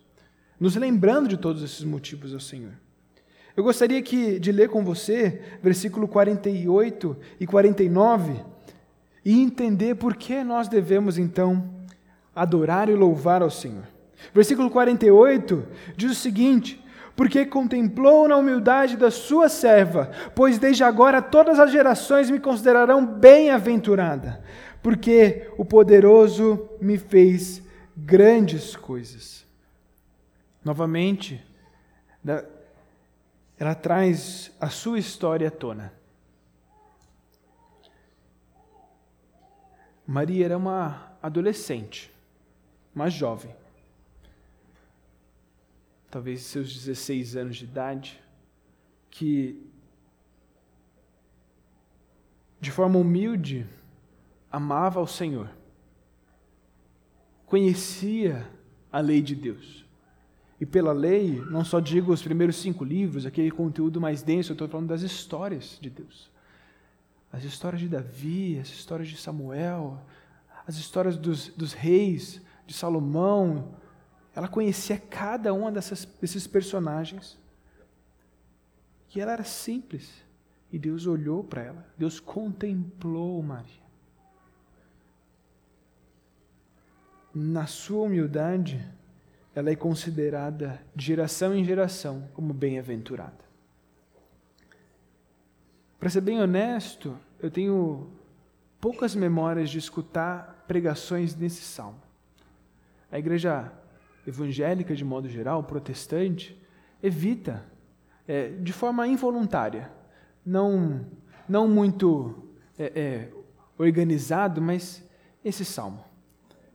Nos 0.59 0.75
lembrando 0.75 1.27
de 1.27 1.37
todos 1.37 1.63
esses 1.63 1.83
motivos 1.83 2.33
ao 2.33 2.39
Senhor. 2.39 2.73
Eu 3.55 3.63
gostaria 3.63 4.01
que, 4.01 4.39
de 4.39 4.51
ler 4.51 4.69
com 4.69 4.83
você 4.83 5.41
versículo 5.61 6.07
48 6.07 7.17
e 7.39 7.45
49 7.45 8.39
e 9.25 9.41
entender 9.41 9.95
por 9.95 10.15
que 10.15 10.43
nós 10.43 10.67
devemos 10.67 11.17
então 11.17 11.69
adorar 12.35 12.89
e 12.89 12.95
louvar 12.95 13.41
ao 13.41 13.49
Senhor. 13.49 13.83
Versículo 14.33 14.69
48 14.69 15.67
diz 15.97 16.11
o 16.11 16.15
seguinte: 16.15 16.81
porque 17.15 17.45
contemplou 17.45 18.27
na 18.27 18.37
humildade 18.37 18.95
da 18.97 19.11
sua 19.11 19.49
serva, 19.49 20.11
pois 20.33 20.57
desde 20.57 20.83
agora 20.83 21.21
todas 21.21 21.59
as 21.59 21.71
gerações 21.71 22.29
me 22.29 22.39
considerarão 22.39 23.05
bem-aventurada, 23.05 24.41
porque 24.81 25.51
o 25.57 25.65
poderoso 25.65 26.69
me 26.79 26.97
fez 26.97 27.61
grandes 27.95 28.75
coisas. 28.75 29.45
Novamente, 30.63 31.43
ela 33.57 33.75
traz 33.75 34.51
a 34.59 34.69
sua 34.69 34.99
história 34.99 35.47
à 35.47 35.51
tona. 35.51 35.93
Maria 40.05 40.45
era 40.45 40.57
uma 40.57 41.15
adolescente, 41.21 42.11
uma 42.93 43.09
jovem 43.09 43.55
talvez 46.11 46.41
seus 46.41 46.73
16 46.73 47.37
anos 47.37 47.55
de 47.55 47.63
idade, 47.63 48.21
que 49.09 49.65
de 52.59 52.69
forma 52.69 52.99
humilde 52.99 53.65
amava 54.51 54.99
ao 54.99 55.07
Senhor, 55.07 55.49
conhecia 57.45 58.47
a 58.91 58.99
lei 58.99 59.21
de 59.21 59.35
Deus. 59.35 59.85
E 60.59 60.65
pela 60.65 60.91
lei, 60.91 61.41
não 61.49 61.65
só 61.65 61.79
digo 61.79 62.13
os 62.13 62.21
primeiros 62.21 62.57
cinco 62.57 62.83
livros, 62.83 63.25
aquele 63.25 63.49
conteúdo 63.49 63.99
mais 63.99 64.21
denso, 64.21 64.51
eu 64.51 64.53
estou 64.53 64.67
falando 64.67 64.89
das 64.89 65.01
histórias 65.01 65.79
de 65.81 65.89
Deus. 65.89 66.29
As 67.33 67.43
histórias 67.43 67.81
de 67.81 67.87
Davi, 67.87 68.59
as 68.59 68.67
histórias 68.67 69.07
de 69.07 69.17
Samuel, 69.17 69.99
as 70.67 70.75
histórias 70.75 71.17
dos, 71.17 71.47
dos 71.49 71.73
reis, 71.73 72.41
de 72.67 72.73
Salomão. 72.73 73.75
Ela 74.35 74.47
conhecia 74.47 74.97
cada 74.97 75.53
um 75.53 75.71
dessas, 75.71 76.05
desses 76.19 76.45
personagens. 76.45 77.37
E 79.13 79.19
ela 79.19 79.33
era 79.33 79.43
simples. 79.43 80.23
E 80.71 80.79
Deus 80.79 81.07
olhou 81.07 81.43
para 81.43 81.63
ela. 81.63 81.87
Deus 81.97 82.19
contemplou 82.19 83.41
Maria. 83.41 83.80
Na 87.33 87.65
sua 87.65 88.03
humildade, 88.05 88.85
ela 89.55 89.69
é 89.69 89.75
considerada 89.75 90.81
de 90.95 91.05
geração 91.05 91.55
em 91.55 91.63
geração 91.63 92.27
como 92.33 92.53
bem-aventurada. 92.53 93.41
Para 95.99 96.09
ser 96.09 96.21
bem 96.21 96.41
honesto, 96.41 97.17
eu 97.39 97.51
tenho 97.51 98.09
poucas 98.79 99.13
memórias 99.15 99.69
de 99.69 99.77
escutar 99.77 100.65
pregações 100.67 101.35
nesse 101.35 101.61
salmo. 101.61 102.01
A 103.11 103.19
igreja 103.19 103.71
evangélica, 104.25 104.95
de 104.95 105.05
modo 105.05 105.29
geral, 105.29 105.63
protestante, 105.63 106.59
evita, 107.03 107.63
é, 108.27 108.49
de 108.49 108.73
forma 108.73 109.07
involuntária, 109.07 109.91
não, 110.45 111.05
não 111.47 111.67
muito 111.67 112.47
é, 112.77 112.99
é, 112.99 113.29
organizado, 113.77 114.61
mas 114.61 115.03
esse 115.43 115.63
salmo. 115.65 116.10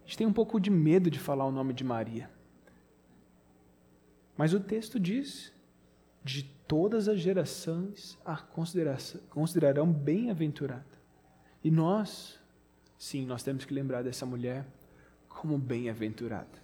A 0.06 0.08
gente 0.08 0.18
tem 0.18 0.26
um 0.26 0.32
pouco 0.32 0.60
de 0.60 0.70
medo 0.70 1.10
de 1.10 1.18
falar 1.18 1.44
o 1.44 1.50
nome 1.50 1.74
de 1.74 1.82
Maria. 1.82 2.30
Mas 4.36 4.54
o 4.54 4.60
texto 4.60 5.00
diz: 5.00 5.52
de 6.22 6.44
todas 6.68 7.08
as 7.08 7.18
gerações 7.18 8.16
a 8.24 8.36
considerarão 8.36 9.92
bem-aventurada. 9.92 10.86
E 11.62 11.72
nós, 11.72 12.38
sim, 12.96 13.26
nós 13.26 13.42
temos 13.42 13.64
que 13.64 13.74
lembrar 13.74 14.02
dessa 14.02 14.24
mulher 14.24 14.64
como 15.28 15.58
bem-aventurada, 15.58 16.62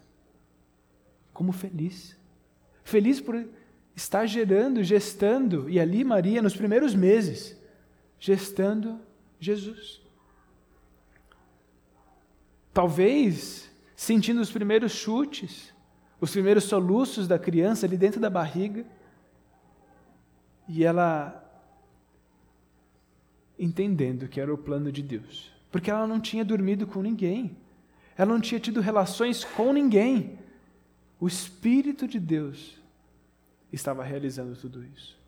como 1.33 1.51
feliz. 1.51 2.17
Feliz 2.85 3.21
por 3.21 3.49
estar 3.95 4.25
gerando, 4.27 4.85
gestando, 4.85 5.69
e 5.69 5.81
ali 5.81 6.05
Maria, 6.05 6.41
nos 6.41 6.57
primeiros 6.57 6.95
meses, 6.95 7.61
gestando 8.21 9.01
Jesus. 9.41 10.02
Talvez 12.73 13.71
sentindo 13.95 14.41
os 14.41 14.50
primeiros 14.50 14.93
chutes, 14.93 15.73
os 16.21 16.31
primeiros 16.31 16.64
soluços 16.64 17.29
da 17.29 17.38
criança 17.38 17.87
ali 17.87 17.97
dentro 17.97 18.21
da 18.21 18.31
barriga. 18.31 18.85
E 20.69 20.85
ela 20.85 21.38
entendendo 23.59 24.26
que 24.26 24.41
era 24.41 24.52
o 24.52 24.59
plano 24.59 24.91
de 24.91 25.02
Deus, 25.02 25.52
porque 25.71 25.91
ela 25.91 26.07
não 26.07 26.21
tinha 26.21 26.45
dormido 26.45 26.87
com 26.87 27.02
ninguém, 27.02 27.57
ela 28.17 28.33
não 28.33 28.41
tinha 28.41 28.59
tido 28.59 28.81
relações 28.81 29.45
com 29.45 29.73
ninguém. 29.73 30.38
O 31.21 31.29
Espírito 31.29 32.09
de 32.09 32.19
Deus 32.19 32.81
estava 33.73 34.02
realizando 34.02 34.57
tudo 34.57 34.85
isso. 34.85 35.22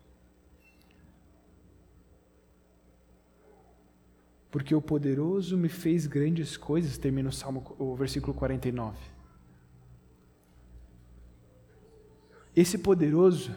Porque 4.55 4.73
o 4.73 4.81
poderoso 4.81 5.57
me 5.57 5.67
fez 5.67 6.07
grandes 6.07 6.55
coisas, 6.55 6.97
termina 6.97 7.27
o, 7.27 7.31
Salmo, 7.33 7.75
o 7.77 7.93
versículo 7.93 8.33
49. 8.33 8.97
Esse 12.55 12.77
poderoso, 12.77 13.53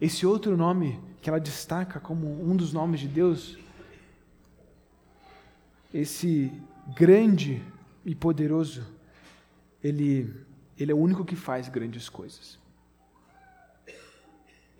esse 0.00 0.26
outro 0.26 0.56
nome 0.56 1.00
que 1.22 1.30
ela 1.30 1.38
destaca 1.38 2.00
como 2.00 2.26
um 2.26 2.56
dos 2.56 2.72
nomes 2.72 2.98
de 2.98 3.06
Deus, 3.06 3.56
esse 5.94 6.50
grande 6.96 7.62
e 8.04 8.12
poderoso, 8.12 8.84
ele, 9.84 10.34
ele 10.76 10.90
é 10.90 10.94
o 10.96 10.98
único 10.98 11.24
que 11.24 11.36
faz 11.36 11.68
grandes 11.68 12.08
coisas. 12.08 12.58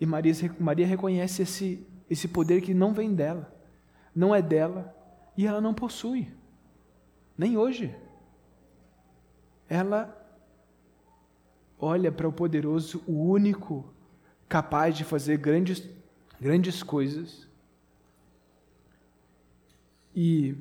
E 0.01 0.05
Maria, 0.05 0.33
Maria 0.59 0.85
reconhece 0.85 1.43
esse, 1.43 1.87
esse 2.09 2.27
poder 2.27 2.59
que 2.59 2.73
não 2.73 2.93
vem 2.93 3.15
dela, 3.15 3.57
não 4.13 4.35
é 4.35 4.41
dela 4.41 4.93
e 5.37 5.45
ela 5.45 5.59
não 5.59 5.73
possui, 5.73 6.31
nem 7.37 7.57
hoje. 7.57 7.93
Ela 9.67 10.21
olha 11.77 12.11
para 12.11 12.27
o 12.27 12.33
poderoso, 12.33 13.03
o 13.05 13.29
único 13.29 13.93
capaz 14.47 14.95
de 14.95 15.03
fazer 15.03 15.37
grandes, 15.37 15.87
grandes 16.39 16.81
coisas. 16.81 17.47
E 20.15 20.55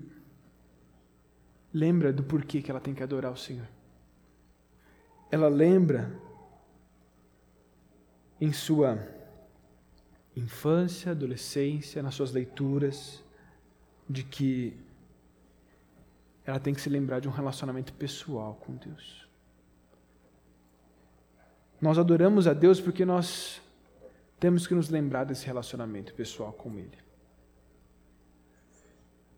lembra 1.73 2.13
do 2.13 2.25
porquê 2.25 2.61
que 2.61 2.71
ela 2.71 2.81
tem 2.81 2.95
que 2.95 3.03
adorar 3.03 3.33
o 3.33 3.37
Senhor. 3.37 3.69
Ela 5.31 5.49
lembra 5.49 6.21
em 8.41 8.53
sua 8.53 8.99
infância, 10.37 11.13
adolescência, 11.13 12.03
nas 12.03 12.15
suas 12.15 12.33
leituras, 12.33 13.24
de 14.09 14.23
que 14.23 14.77
ela 16.45 16.59
tem 16.59 16.75
que 16.75 16.81
se 16.81 16.91
lembrar 16.91 17.21
de 17.21 17.29
um 17.29 17.31
relacionamento 17.31 17.93
pessoal 17.95 18.55
com 18.61 18.75
Deus. 18.75 19.27
Nós 21.81 21.99
adoramos 21.99 22.47
a 22.47 22.53
Deus 22.53 22.81
porque 22.81 23.05
nós 23.05 23.61
temos 24.39 24.67
que 24.67 24.75
nos 24.75 24.89
lembrar 24.89 25.25
desse 25.25 25.47
relacionamento 25.47 26.13
pessoal 26.15 26.53
com 26.53 26.79
Ele. 26.79 26.99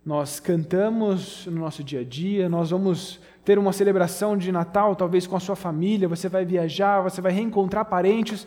Nós 0.04 0.38
cantamos 0.38 1.46
no 1.46 1.60
nosso 1.60 1.82
dia 1.82 2.00
a 2.00 2.04
dia, 2.04 2.48
nós 2.48 2.70
vamos 2.70 3.20
ter 3.44 3.58
uma 3.58 3.72
celebração 3.72 4.36
de 4.36 4.52
Natal, 4.52 4.94
talvez 4.94 5.26
com 5.26 5.36
a 5.36 5.40
sua 5.40 5.56
família, 5.56 6.08
você 6.08 6.28
vai 6.28 6.44
viajar, 6.44 7.00
você 7.00 7.20
vai 7.20 7.32
reencontrar 7.32 7.84
parentes. 7.84 8.46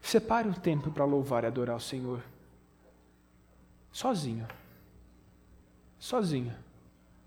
Separe 0.00 0.48
o 0.48 0.54
tempo 0.54 0.90
para 0.90 1.04
louvar 1.04 1.42
e 1.42 1.46
adorar 1.46 1.76
o 1.76 1.80
Senhor. 1.80 2.22
Sozinho. 3.90 4.46
Sozinho. 6.06 6.54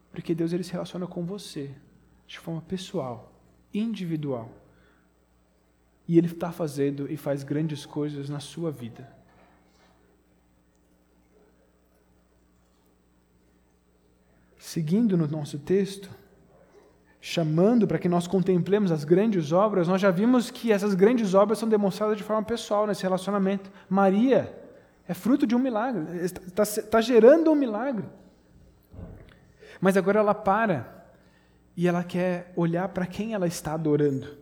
Porque 0.09 0.33
Deus 0.33 0.53
ele 0.53 0.63
se 0.63 0.71
relaciona 0.71 1.05
com 1.05 1.25
você 1.25 1.75
de 2.25 2.39
forma 2.39 2.61
pessoal, 2.61 3.29
individual. 3.73 4.49
E 6.07 6.17
Ele 6.17 6.27
está 6.27 6.49
fazendo 6.49 7.11
e 7.11 7.17
faz 7.17 7.43
grandes 7.43 7.85
coisas 7.85 8.29
na 8.29 8.39
sua 8.39 8.71
vida. 8.71 9.05
Seguindo 14.57 15.17
no 15.17 15.27
nosso 15.27 15.59
texto, 15.59 16.09
chamando 17.19 17.85
para 17.85 17.99
que 17.99 18.07
nós 18.07 18.27
contemplemos 18.27 18.93
as 18.93 19.03
grandes 19.03 19.51
obras, 19.51 19.89
nós 19.89 19.99
já 19.99 20.09
vimos 20.09 20.49
que 20.49 20.71
essas 20.71 20.93
grandes 20.95 21.33
obras 21.33 21.59
são 21.59 21.67
demonstradas 21.67 22.15
de 22.15 22.23
forma 22.23 22.43
pessoal 22.43 22.87
nesse 22.87 23.03
relacionamento. 23.03 23.69
Maria 23.89 24.57
é 25.05 25.13
fruto 25.13 25.45
de 25.45 25.53
um 25.53 25.59
milagre, 25.59 26.23
está, 26.23 26.63
está 26.63 27.01
gerando 27.01 27.51
um 27.51 27.55
milagre. 27.55 28.07
Mas 29.79 29.97
agora 29.97 30.19
ela 30.19 30.33
para 30.33 31.05
e 31.75 31.87
ela 31.87 32.03
quer 32.03 32.51
olhar 32.55 32.89
para 32.89 33.05
quem 33.05 33.33
ela 33.33 33.47
está 33.47 33.73
adorando. 33.73 34.37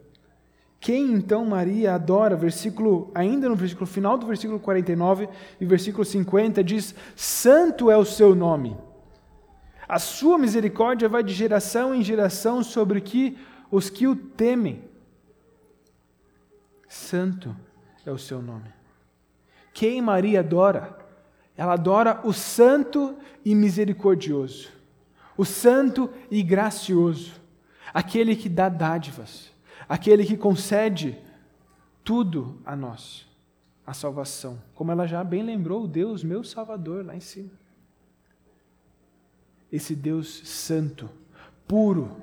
Quem 0.80 1.12
então 1.13 1.45
Maria 1.45 1.95
adora? 1.95 2.36
Versículo, 2.36 3.12
ainda 3.13 3.50
no 3.50 3.56
versículo 3.56 3.86
final 3.86 4.17
do 4.17 4.26
versículo 4.26 4.60
49 4.60 5.28
e 5.60 5.65
versículo 5.65 6.06
50 6.06 6.63
diz: 6.63 6.93
Santo 7.15 7.89
é 7.89 7.97
o 7.97 8.06
seu 8.06 8.36
nome. 8.36 8.78
A 9.88 10.00
sua 10.00 10.38
misericórdia 10.38 11.08
vai 11.08 11.23
de 11.23 11.34
geração 11.34 11.95
em 11.95 12.04
geração 12.04 12.63
sobre 12.63 13.02
que 13.02 13.38
os 13.71 13.89
que 13.89 14.08
o 14.08 14.15
temem. 14.15 14.84
Santo 16.88 17.56
é 18.06 18.12
o 18.12 18.17
seu 18.17 18.41
nome. 18.41 18.69
Quem 19.73 20.02
Maria 20.02 20.39
adora? 20.39 20.97
Ela 21.56 21.73
adora 21.73 22.21
o 22.23 22.34
santo 22.34 23.15
e 23.43 23.56
misericordioso, 23.56 24.69
o 25.38 25.45
santo 25.45 26.10
e 26.32 26.41
gracioso, 26.41 27.34
aquele 27.93 28.36
que 28.36 28.50
dá 28.50 28.67
dádivas 28.67 29.56
aquele 29.88 30.26
que 30.26 30.38
concede 30.38 31.17
tudo 32.04 32.62
a 32.65 32.76
nós, 32.76 33.28
a 33.86 33.93
salvação. 33.93 34.62
Como 34.76 34.91
ela 34.91 35.08
já 35.08 35.23
bem 35.23 35.43
lembrou, 35.43 35.84
o 35.84 35.88
Deus, 35.88 36.23
meu 36.23 36.43
Salvador, 36.43 37.06
lá 37.06 37.15
em 37.15 37.21
cima. 37.21 37.52
Esse 39.71 39.95
Deus 39.95 40.47
santo, 40.47 41.10
puro, 41.67 42.21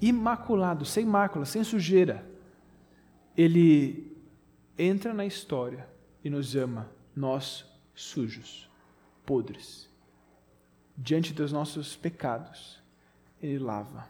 imaculado, 0.00 0.84
sem 0.84 1.04
mácula, 1.04 1.44
sem 1.44 1.64
sujeira, 1.64 2.24
ele 3.36 4.14
entra 4.78 5.14
na 5.14 5.24
história 5.24 5.88
e 6.22 6.28
nos 6.28 6.54
ama, 6.54 6.90
nós 7.16 7.64
sujos, 7.94 8.70
podres, 9.24 9.88
diante 10.96 11.32
dos 11.32 11.52
nossos 11.52 11.96
pecados. 11.96 12.80
ele 13.42 13.58
lava. 13.58 14.06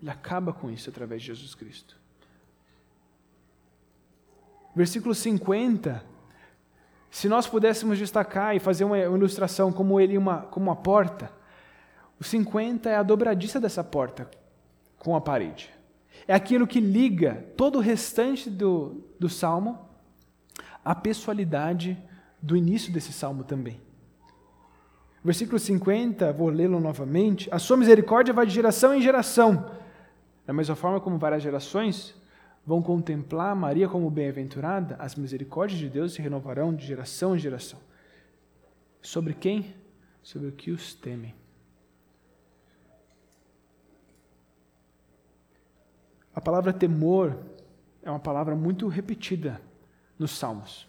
Ele 0.00 0.10
acaba 0.10 0.52
com 0.52 0.70
isso 0.70 0.88
através 0.88 1.20
de 1.20 1.28
Jesus 1.28 1.54
Cristo. 1.54 1.96
Versículo 4.74 5.14
50. 5.14 6.02
Se 7.10 7.28
nós 7.28 7.46
pudéssemos 7.46 7.98
destacar 7.98 8.54
e 8.54 8.60
fazer 8.60 8.84
uma 8.84 8.98
ilustração 8.98 9.72
como 9.72 10.00
ele 10.00 10.16
uma, 10.16 10.42
como 10.42 10.66
uma 10.66 10.76
porta, 10.76 11.30
o 12.18 12.24
50 12.24 12.88
é 12.88 12.96
a 12.96 13.02
dobradiça 13.02 13.60
dessa 13.60 13.82
porta 13.82 14.30
com 14.98 15.16
a 15.16 15.20
parede. 15.20 15.70
É 16.28 16.34
aquilo 16.34 16.66
que 16.66 16.80
liga 16.80 17.44
todo 17.56 17.78
o 17.78 17.82
restante 17.82 18.48
do, 18.48 19.02
do 19.18 19.28
salmo 19.28 19.78
à 20.84 20.94
pessoalidade 20.94 21.98
do 22.40 22.56
início 22.56 22.92
desse 22.92 23.12
salmo 23.12 23.42
também. 23.42 23.80
Versículo 25.22 25.58
50, 25.58 26.32
vou 26.32 26.48
lê-lo 26.48 26.80
novamente. 26.80 27.48
A 27.52 27.58
sua 27.58 27.76
misericórdia 27.76 28.32
vai 28.32 28.46
de 28.46 28.54
geração 28.54 28.94
em 28.94 29.02
geração. 29.02 29.70
Da 30.46 30.52
mesma 30.52 30.74
forma 30.74 31.00
como 31.00 31.18
várias 31.18 31.42
gerações 31.42 32.14
vão 32.66 32.80
contemplar 32.82 33.54
Maria 33.54 33.88
como 33.88 34.10
bem-aventurada, 34.10 34.96
as 34.98 35.14
misericórdias 35.14 35.78
de 35.78 35.88
Deus 35.88 36.14
se 36.14 36.22
renovarão 36.22 36.74
de 36.74 36.86
geração 36.86 37.36
em 37.36 37.38
geração. 37.38 37.78
Sobre 39.02 39.34
quem? 39.34 39.74
Sobre 40.22 40.48
o 40.48 40.52
que 40.52 40.70
os 40.70 40.94
temem. 40.94 41.34
A 46.34 46.40
palavra 46.40 46.72
temor 46.72 47.36
é 48.02 48.10
uma 48.10 48.20
palavra 48.20 48.54
muito 48.54 48.88
repetida 48.88 49.60
nos 50.18 50.30
Salmos. 50.30 50.86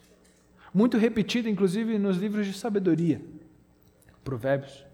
Muito 0.73 0.97
repetida, 0.97 1.49
inclusive, 1.49 1.97
nos 1.97 2.17
livros 2.17 2.45
de 2.45 2.53
sabedoria. 2.53 3.21
Provérbios, 4.23 4.85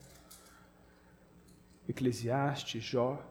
Eclesiastes, 1.88 2.84
Jó. 2.84 3.22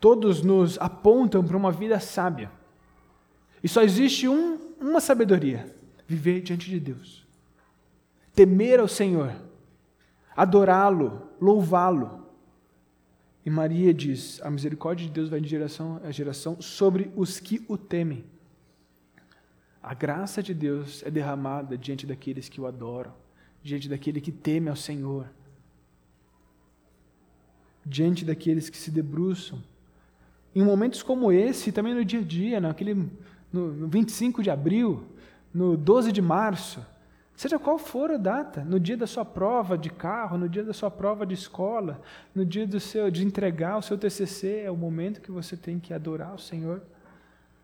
Todos 0.00 0.42
nos 0.42 0.78
apontam 0.78 1.44
para 1.44 1.56
uma 1.56 1.72
vida 1.72 1.98
sábia. 1.98 2.50
E 3.62 3.68
só 3.68 3.82
existe 3.82 4.28
um, 4.28 4.56
uma 4.80 5.00
sabedoria: 5.00 5.74
viver 6.06 6.40
diante 6.42 6.68
de 6.68 6.78
Deus. 6.78 7.26
Temer 8.34 8.80
ao 8.80 8.88
Senhor, 8.88 9.32
adorá-lo, 10.36 11.28
louvá-lo. 11.40 12.26
E 13.44 13.50
Maria 13.50 13.94
diz: 13.94 14.40
a 14.42 14.50
misericórdia 14.50 15.06
de 15.06 15.12
Deus 15.12 15.28
vai 15.28 15.40
de 15.40 15.48
geração 15.48 16.00
a 16.04 16.10
geração 16.10 16.60
sobre 16.60 17.10
os 17.16 17.40
que 17.40 17.64
o 17.68 17.78
temem. 17.78 18.24
A 19.82 19.92
graça 19.92 20.42
de 20.42 20.54
Deus 20.54 21.02
é 21.02 21.10
derramada 21.10 21.76
diante 21.76 22.06
daqueles 22.06 22.48
que 22.48 22.58
o 22.58 22.66
adoram 22.66 23.23
diante 23.64 23.88
daquele 23.88 24.20
que 24.20 24.30
teme 24.30 24.68
ao 24.68 24.76
Senhor, 24.76 25.26
diante 27.84 28.22
daqueles 28.22 28.68
que 28.68 28.76
se 28.76 28.90
debruçam. 28.90 29.58
Em 30.54 30.62
momentos 30.62 31.02
como 31.02 31.32
esse, 31.32 31.72
também 31.72 31.94
no 31.94 32.04
dia 32.04 32.20
a 32.20 32.22
dia, 32.22 32.60
naquele, 32.60 33.08
no 33.50 33.88
25 33.88 34.42
de 34.42 34.50
abril, 34.50 35.02
no 35.52 35.78
12 35.78 36.12
de 36.12 36.20
março, 36.20 36.84
seja 37.34 37.58
qual 37.58 37.78
for 37.78 38.10
a 38.10 38.18
data, 38.18 38.62
no 38.62 38.78
dia 38.78 38.98
da 38.98 39.06
sua 39.06 39.24
prova 39.24 39.78
de 39.78 39.88
carro, 39.88 40.36
no 40.36 40.48
dia 40.48 40.62
da 40.62 40.74
sua 40.74 40.90
prova 40.90 41.26
de 41.26 41.32
escola, 41.32 42.02
no 42.34 42.44
dia 42.44 42.66
do 42.66 42.78
seu, 42.78 43.10
de 43.10 43.24
entregar 43.24 43.78
o 43.78 43.82
seu 43.82 43.96
TCC, 43.96 44.60
é 44.64 44.70
o 44.70 44.76
momento 44.76 45.22
que 45.22 45.30
você 45.30 45.56
tem 45.56 45.80
que 45.80 45.94
adorar 45.94 46.34
o 46.34 46.38
Senhor. 46.38 46.82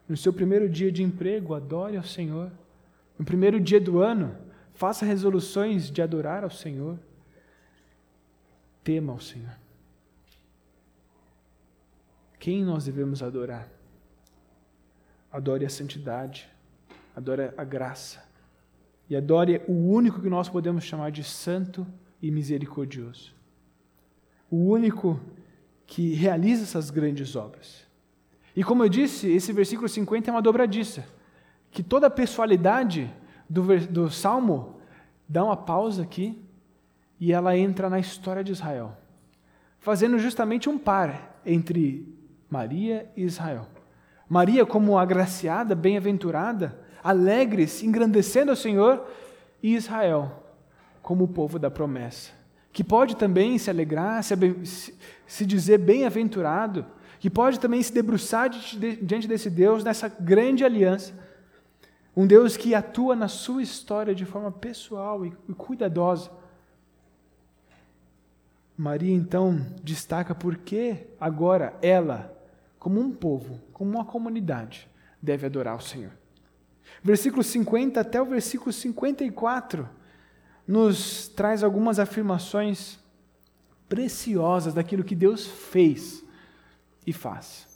No 0.08 0.16
seu 0.16 0.32
primeiro 0.32 0.66
dia 0.68 0.90
de 0.90 1.02
emprego, 1.02 1.54
adore 1.54 1.98
ao 1.98 2.02
Senhor. 2.02 2.50
No 3.18 3.24
primeiro 3.24 3.60
dia 3.60 3.80
do 3.80 4.00
ano, 4.00 4.34
Faça 4.80 5.04
resoluções 5.04 5.90
de 5.90 6.00
adorar 6.00 6.42
ao 6.42 6.48
Senhor. 6.48 6.98
Tema 8.82 9.12
ao 9.12 9.20
Senhor. 9.20 9.54
Quem 12.38 12.64
nós 12.64 12.86
devemos 12.86 13.22
adorar? 13.22 13.68
Adore 15.30 15.66
a 15.66 15.68
santidade, 15.68 16.48
adore 17.14 17.52
a 17.58 17.62
graça 17.62 18.26
e 19.06 19.14
adore 19.14 19.60
o 19.68 19.74
único 19.74 20.22
que 20.22 20.30
nós 20.30 20.48
podemos 20.48 20.82
chamar 20.82 21.10
de 21.10 21.24
santo 21.24 21.86
e 22.22 22.30
misericordioso. 22.30 23.34
O 24.50 24.64
único 24.70 25.20
que 25.86 26.14
realiza 26.14 26.62
essas 26.62 26.88
grandes 26.88 27.36
obras. 27.36 27.86
E 28.56 28.64
como 28.64 28.82
eu 28.82 28.88
disse, 28.88 29.30
esse 29.30 29.52
versículo 29.52 29.90
50 29.90 30.30
é 30.30 30.32
uma 30.32 30.40
dobradiça, 30.40 31.06
que 31.70 31.82
toda 31.82 32.06
a 32.06 32.10
pessoalidade 32.10 33.12
do, 33.50 33.80
do 33.88 34.08
Salmo 34.08 34.76
dá 35.28 35.44
uma 35.44 35.56
pausa 35.56 36.02
aqui 36.02 36.40
e 37.18 37.32
ela 37.32 37.56
entra 37.56 37.90
na 37.90 37.98
história 37.98 38.44
de 38.44 38.52
Israel, 38.52 38.96
fazendo 39.80 40.18
justamente 40.20 40.70
um 40.70 40.78
par 40.78 41.40
entre 41.44 42.16
Maria 42.48 43.10
e 43.16 43.24
Israel. 43.24 43.66
Maria, 44.28 44.64
como 44.64 44.96
agraciada, 44.96 45.74
bem-aventurada, 45.74 46.78
alegre-se, 47.02 47.84
engrandecendo 47.84 48.52
ao 48.52 48.56
Senhor, 48.56 49.04
e 49.62 49.74
Israel, 49.74 50.44
como 51.02 51.24
o 51.24 51.28
povo 51.28 51.58
da 51.58 51.70
promessa, 51.70 52.30
que 52.72 52.84
pode 52.84 53.16
também 53.16 53.58
se 53.58 53.68
alegrar, 53.68 54.22
se, 54.22 54.94
se 55.26 55.44
dizer 55.44 55.78
bem-aventurado, 55.78 56.86
que 57.18 57.28
pode 57.28 57.58
também 57.58 57.82
se 57.82 57.92
debruçar 57.92 58.48
diante 58.48 59.28
desse 59.28 59.50
Deus, 59.50 59.84
nessa 59.84 60.08
grande 60.08 60.64
aliança 60.64 61.12
um 62.20 62.26
Deus 62.26 62.54
que 62.54 62.74
atua 62.74 63.16
na 63.16 63.28
sua 63.28 63.62
história 63.62 64.14
de 64.14 64.26
forma 64.26 64.52
pessoal 64.52 65.24
e, 65.24 65.30
cuidadosa. 65.54 66.30
Maria 68.76 69.14
então 69.14 69.66
destaca 69.82 70.34
por 70.34 70.58
que 70.58 71.06
agora 71.18 71.74
ela, 71.80 72.30
como 72.78 73.00
um 73.00 73.10
povo, 73.10 73.58
como 73.72 73.92
uma 73.92 74.04
comunidade, 74.04 74.86
deve 75.20 75.46
adorar 75.46 75.78
o 75.78 75.80
Senhor. 75.80 76.12
Versículo 77.02 77.42
50 77.42 77.98
até 77.98 78.20
o 78.20 78.26
versículo 78.26 78.70
54 78.70 79.88
nos 80.68 81.26
traz 81.28 81.64
algumas 81.64 81.98
afirmações 81.98 82.98
preciosas 83.88 84.74
daquilo 84.74 85.04
que 85.04 85.14
Deus 85.14 85.46
fez 85.46 86.22
e 87.06 87.14
faz. 87.14 87.69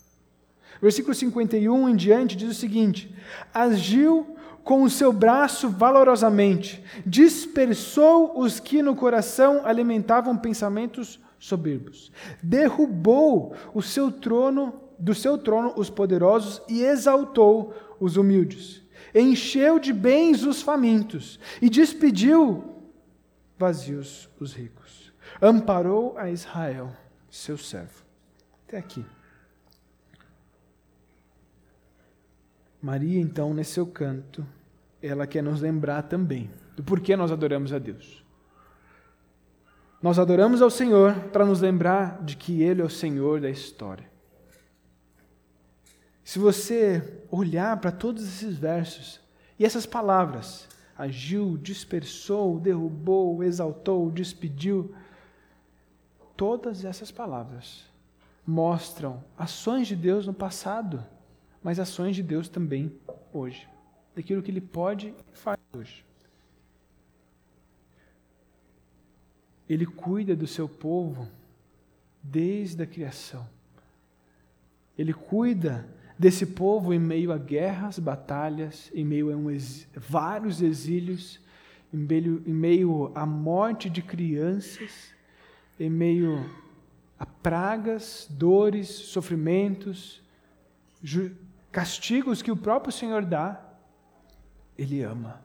Versículo 0.84 1.14
51 1.14 1.88
em 1.88 1.96
diante 1.96 2.36
diz 2.36 2.50
o 2.50 2.54
seguinte: 2.54 3.10
Agiu 3.54 4.36
com 4.62 4.82
o 4.82 4.90
seu 4.90 5.14
braço 5.14 5.70
valorosamente, 5.70 6.84
dispersou 7.06 8.38
os 8.38 8.60
que 8.60 8.82
no 8.82 8.94
coração 8.94 9.64
alimentavam 9.64 10.36
pensamentos 10.36 11.18
soberbos, 11.38 12.12
derrubou 12.42 13.54
o 13.72 13.80
seu 13.80 14.12
trono, 14.12 14.74
do 14.98 15.14
seu 15.14 15.38
trono 15.38 15.72
os 15.74 15.88
poderosos 15.88 16.60
e 16.68 16.82
exaltou 16.82 17.72
os 17.98 18.18
humildes. 18.18 18.82
Encheu 19.14 19.78
de 19.78 19.90
bens 19.90 20.44
os 20.44 20.60
famintos 20.60 21.40
e 21.62 21.70
despediu 21.70 22.62
vazios 23.56 24.28
os 24.38 24.52
ricos. 24.52 25.14
Amparou 25.40 26.14
a 26.18 26.30
Israel, 26.30 26.92
seu 27.30 27.56
servo. 27.56 28.04
Até 28.66 28.76
aqui. 28.76 29.02
Maria, 32.84 33.18
então, 33.18 33.54
nesse 33.54 33.72
seu 33.72 33.86
canto, 33.86 34.46
ela 35.00 35.26
quer 35.26 35.42
nos 35.42 35.62
lembrar 35.62 36.02
também 36.02 36.50
do 36.76 36.84
porquê 36.84 37.16
nós 37.16 37.32
adoramos 37.32 37.72
a 37.72 37.78
Deus. 37.78 38.22
Nós 40.02 40.18
adoramos 40.18 40.60
ao 40.60 40.68
Senhor 40.68 41.14
para 41.32 41.46
nos 41.46 41.62
lembrar 41.62 42.22
de 42.22 42.36
que 42.36 42.62
Ele 42.62 42.82
é 42.82 42.84
o 42.84 42.90
Senhor 42.90 43.40
da 43.40 43.48
história. 43.48 44.06
Se 46.22 46.38
você 46.38 47.22
olhar 47.30 47.74
para 47.80 47.90
todos 47.90 48.22
esses 48.22 48.58
versos 48.58 49.18
e 49.58 49.64
essas 49.64 49.86
palavras, 49.86 50.68
agiu, 50.94 51.56
dispersou, 51.56 52.60
derrubou, 52.60 53.42
exaltou, 53.42 54.10
despediu, 54.10 54.94
todas 56.36 56.84
essas 56.84 57.10
palavras 57.10 57.86
mostram 58.46 59.24
ações 59.38 59.88
de 59.88 59.96
Deus 59.96 60.26
no 60.26 60.34
passado 60.34 61.02
mas 61.64 61.80
ações 61.80 62.14
de 62.14 62.22
Deus 62.22 62.46
também 62.46 62.92
hoje, 63.32 63.66
daquilo 64.14 64.42
que 64.42 64.50
Ele 64.50 64.60
pode 64.60 65.14
e 65.32 65.36
faz 65.36 65.58
hoje. 65.72 66.04
Ele 69.66 69.86
cuida 69.86 70.36
do 70.36 70.46
seu 70.46 70.68
povo 70.68 71.26
desde 72.22 72.82
a 72.82 72.86
criação. 72.86 73.48
Ele 74.96 75.14
cuida 75.14 75.88
desse 76.18 76.44
povo 76.44 76.92
em 76.92 76.98
meio 76.98 77.32
a 77.32 77.38
guerras, 77.38 77.98
batalhas, 77.98 78.90
em 78.94 79.02
meio 79.02 79.32
a 79.32 79.36
um 79.36 79.50
ex 79.50 79.88
vários 79.96 80.60
exílios, 80.60 81.40
em 81.90 81.96
meio, 81.96 82.42
em 82.46 82.52
meio 82.52 83.10
à 83.14 83.24
morte 83.24 83.88
de 83.88 84.02
crianças, 84.02 85.14
em 85.80 85.88
meio 85.88 86.44
a 87.18 87.24
pragas, 87.24 88.28
dores, 88.30 88.88
sofrimentos, 88.88 90.22
castigos 91.74 92.40
que 92.40 92.52
o 92.52 92.56
próprio 92.56 92.92
Senhor 92.92 93.24
dá, 93.24 93.60
Ele 94.78 95.02
ama, 95.02 95.42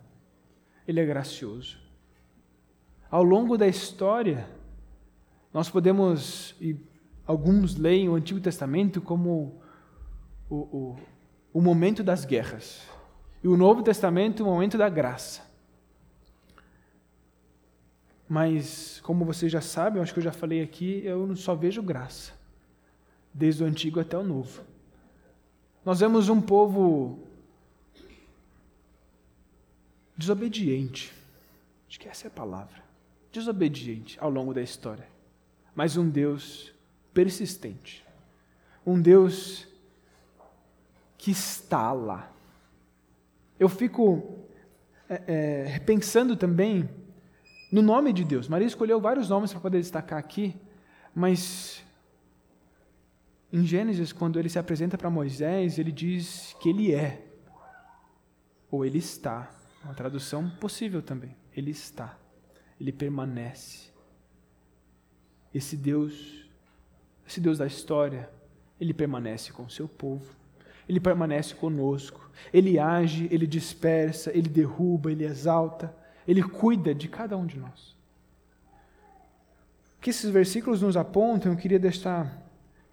Ele 0.88 1.00
é 1.00 1.06
gracioso. 1.06 1.80
Ao 3.10 3.24
longo 3.24 3.58
da 3.58 3.68
história, 3.68 4.48
nós 5.52 5.72
podemos, 5.72 6.56
e 6.62 6.78
alguns 7.26 7.76
leem 7.76 8.08
o 8.08 8.14
Antigo 8.14 8.40
Testamento 8.40 9.02
como 9.02 9.60
o, 10.48 10.56
o, 10.56 10.98
o 11.52 11.62
momento 11.62 12.04
das 12.04 12.26
guerras, 12.26 12.88
e 13.44 13.48
o 13.48 13.58
Novo 13.58 13.82
Testamento 13.82 14.44
o 14.44 14.46
momento 14.46 14.78
da 14.78 14.88
graça. 14.88 15.42
Mas, 18.28 19.02
como 19.02 19.26
você 19.26 19.50
já 19.50 19.62
sabe, 19.62 19.98
eu 19.98 20.04
acho 20.04 20.14
que 20.14 20.20
eu 20.20 20.24
já 20.24 20.32
falei 20.32 20.62
aqui, 20.62 21.02
eu 21.04 21.36
só 21.36 21.56
vejo 21.56 21.82
graça, 21.82 22.34
desde 23.34 23.64
o 23.64 23.66
Antigo 23.66 24.00
até 24.00 24.16
o 24.16 24.24
Novo. 24.24 24.69
Nós 25.84 26.00
vemos 26.00 26.30
um 26.30 26.42
povo 26.42 27.20
desobediente, 30.16 31.14
acho 31.88 32.00
que 32.00 32.08
essa 32.08 32.28
é 32.28 32.30
a 32.30 32.32
palavra, 32.32 32.84
desobediente 33.32 34.18
ao 34.20 34.30
longo 34.30 34.54
da 34.54 34.62
história, 34.62 35.08
mas 35.74 35.96
um 35.96 36.10
Deus 36.10 36.74
persistente, 37.14 38.06
um 38.86 39.02
Deus 39.02 39.68
que 41.18 41.32
está 41.32 41.94
lá. 41.94 42.32
Eu 43.58 43.70
fico 43.70 44.40
é, 45.10 45.76
é, 45.76 45.80
pensando 45.80 46.36
também 46.36 46.90
no 47.72 47.82
nome 47.82 48.12
de 48.12 48.24
Deus. 48.24 48.48
Maria 48.48 48.68
escolheu 48.68 49.00
vários 49.00 49.30
nomes 49.30 49.52
para 49.52 49.62
poder 49.62 49.80
destacar 49.80 50.20
aqui, 50.20 50.56
mas 51.16 51.84
em 53.52 53.66
Gênesis, 53.66 54.14
quando 54.14 54.40
ele 54.40 54.50
se 54.50 54.60
apresenta 54.60 54.98
para 54.98 55.10
Moisés, 55.10 55.80
ele 55.80 55.92
diz 55.92 56.56
que 56.62 56.70
ele 56.70 56.94
é, 56.94 57.26
ou 58.70 58.86
ele 58.86 59.00
está. 59.00 59.52
Uma 59.84 59.94
tradução 59.94 60.50
possível 60.60 61.02
também. 61.02 61.36
Ele 61.56 61.72
está, 61.72 62.18
ele 62.80 62.92
permanece. 62.92 63.90
Esse 65.54 65.76
Deus, 65.76 66.48
esse 67.28 67.40
Deus 67.40 67.58
da 67.58 67.66
história, 67.66 68.30
ele 68.80 68.94
permanece 68.94 69.52
com 69.52 69.64
o 69.64 69.70
seu 69.70 69.88
povo, 69.88 70.36
ele 70.88 71.00
permanece 71.00 71.56
conosco, 71.56 72.30
ele 72.54 72.78
age, 72.78 73.28
ele 73.32 73.48
dispersa, 73.48 74.32
ele 74.36 74.50
derruba, 74.50 75.12
ele 75.12 75.26
exalta. 75.26 75.96
Ele 76.28 76.44
cuida 76.44 76.94
de 76.94 77.08
cada 77.08 77.36
um 77.36 77.46
de 77.46 77.58
nós. 77.58 77.96
O 79.98 80.02
que 80.02 80.12
esses 80.12 80.30
versículos 80.30 80.82
nos 80.82 80.96
apontam, 80.96 81.52
eu 81.52 81.58
queria 81.58 81.80
deixar 81.80 82.49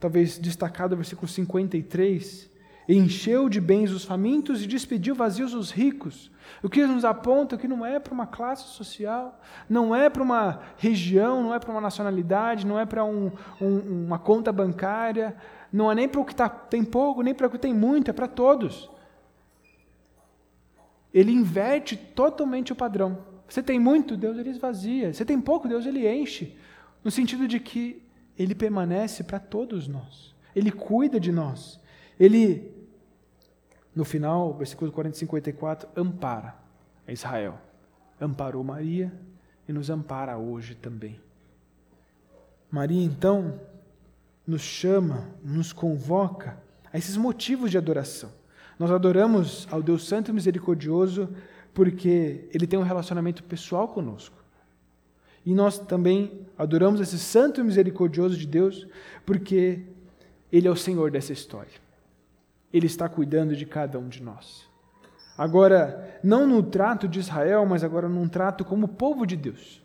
talvez 0.07 0.38
destacado 0.38 0.95
o 0.95 0.97
versículo 0.97 1.27
53. 1.27 2.49
Encheu 2.88 3.49
de 3.49 3.61
bens 3.61 3.90
os 3.90 4.05
famintos 4.05 4.62
e 4.62 4.66
despediu 4.66 5.16
vazios 5.16 5.53
os 5.53 5.73
ricos. 5.73 6.31
O 6.62 6.69
que 6.69 6.87
nos 6.87 7.05
aponta 7.05 7.57
que 7.57 7.66
não 7.66 7.85
é 7.85 7.99
para 7.99 8.14
uma 8.14 8.27
classe 8.27 8.69
social, 8.69 9.40
não 9.69 9.92
é 9.95 10.09
para 10.09 10.23
uma 10.23 10.61
região, 10.77 11.42
não 11.42 11.53
é 11.53 11.59
para 11.59 11.73
uma 11.73 11.81
nacionalidade, 11.81 12.64
não 12.64 12.79
é 12.79 12.87
para 12.87 13.05
um, 13.05 13.33
um, 13.61 14.05
uma 14.07 14.19
conta 14.21 14.53
bancária, 14.53 15.35
não 15.73 15.90
é 15.90 15.95
nem 15.97 16.09
para 16.09 16.21
o 16.21 16.25
que 16.25 16.37
tá, 16.37 16.49
tem 16.49 16.85
pouco, 16.85 17.23
nem 17.23 17.35
para 17.35 17.49
o 17.49 17.51
que 17.51 17.59
tem 17.59 17.75
muito, 17.75 18.09
é 18.09 18.14
para 18.14 18.29
todos 18.29 18.88
ele 21.16 21.33
inverte 21.33 21.97
totalmente 21.97 22.75
o 22.75 22.77
padrão. 22.77 23.25
Você 23.49 23.62
tem 23.62 23.79
muito, 23.79 24.19
Deus 24.19 24.37
ele 24.37 24.51
esvazia. 24.51 25.14
Você 25.14 25.25
tem 25.25 25.40
pouco, 25.40 25.66
Deus 25.66 25.87
ele 25.87 26.07
enche. 26.07 26.55
No 27.03 27.11
sentido 27.11 27.49
de 27.49 27.59
que 27.59 28.06
ele 28.38 28.55
permanece 28.55 29.25
para 29.25 29.38
todos 29.38 29.88
nós. 29.88 30.35
Ele 30.55 30.70
cuida 30.70 31.18
de 31.18 31.33
nós. 31.33 31.81
Ele, 32.18 32.72
no 33.94 34.05
final, 34.05 34.55
versículo 34.55 34.90
40 34.92 35.16
e 35.16 35.18
54, 35.20 35.88
ampara 35.96 36.57
a 37.07 37.12
Israel. 37.12 37.59
Amparou 38.20 38.64
Maria 38.64 39.12
e 39.68 39.72
nos 39.72 39.90
ampara 39.90 40.38
hoje 40.38 40.75
também. 40.75 41.20
Maria, 42.70 43.05
então, 43.05 43.61
nos 44.46 44.62
chama, 44.62 45.29
nos 45.42 45.72
convoca 45.72 46.59
a 46.92 46.99
esses 46.99 47.16
motivos 47.16 47.70
de 47.70 47.79
adoração. 47.79 48.31
Nós 48.79 48.90
adoramos 48.90 49.66
ao 49.70 49.83
Deus 49.83 50.07
Santo 50.07 50.31
e 50.31 50.35
Misericordioso 50.35 51.29
porque 51.72 52.49
Ele 52.53 52.66
tem 52.66 52.79
um 52.79 52.83
relacionamento 52.83 53.42
pessoal 53.44 53.88
conosco. 53.88 54.37
E 55.46 55.54
nós 55.54 55.78
também 55.78 56.46
adoramos 56.59 57.00
esse 57.00 57.18
Santo 57.18 57.61
e 57.61 57.64
Misericordioso 57.64 58.37
de 58.37 58.46
Deus 58.46 58.87
porque 59.24 59.85
Ele 60.52 60.68
é 60.68 60.70
o 60.70 60.76
Senhor 60.76 61.11
dessa 61.11 61.32
história. 61.32 61.72
Ele 62.72 62.87
está 62.87 63.09
cuidando 63.09 63.56
de 63.56 63.64
cada 63.64 63.98
um 63.98 64.09
de 64.09 64.22
nós. 64.22 64.68
Agora, 65.38 66.18
não 66.22 66.46
no 66.46 66.62
trato 66.62 67.06
de 67.06 67.20
Israel, 67.20 67.64
mas 67.64 67.85
agora 67.85 68.09
num 68.09 68.28
trato 68.28 68.64
como 68.64 68.88
povo 68.88 69.24
de 69.24 69.37
Deus. 69.37 69.80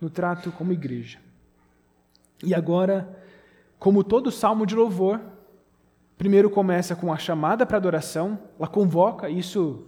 No 0.00 0.10
trato 0.10 0.50
como 0.50 0.72
igreja. 0.72 1.20
E 2.42 2.52
agora, 2.52 3.08
como 3.78 4.02
todo 4.02 4.30
salmo 4.32 4.66
de 4.66 4.74
louvor, 4.74 5.20
Primeiro 6.18 6.48
começa 6.48 6.96
com 6.96 7.12
a 7.12 7.18
chamada 7.18 7.66
para 7.66 7.76
adoração, 7.76 8.38
ela 8.58 8.66
convoca, 8.66 9.28
isso, 9.28 9.86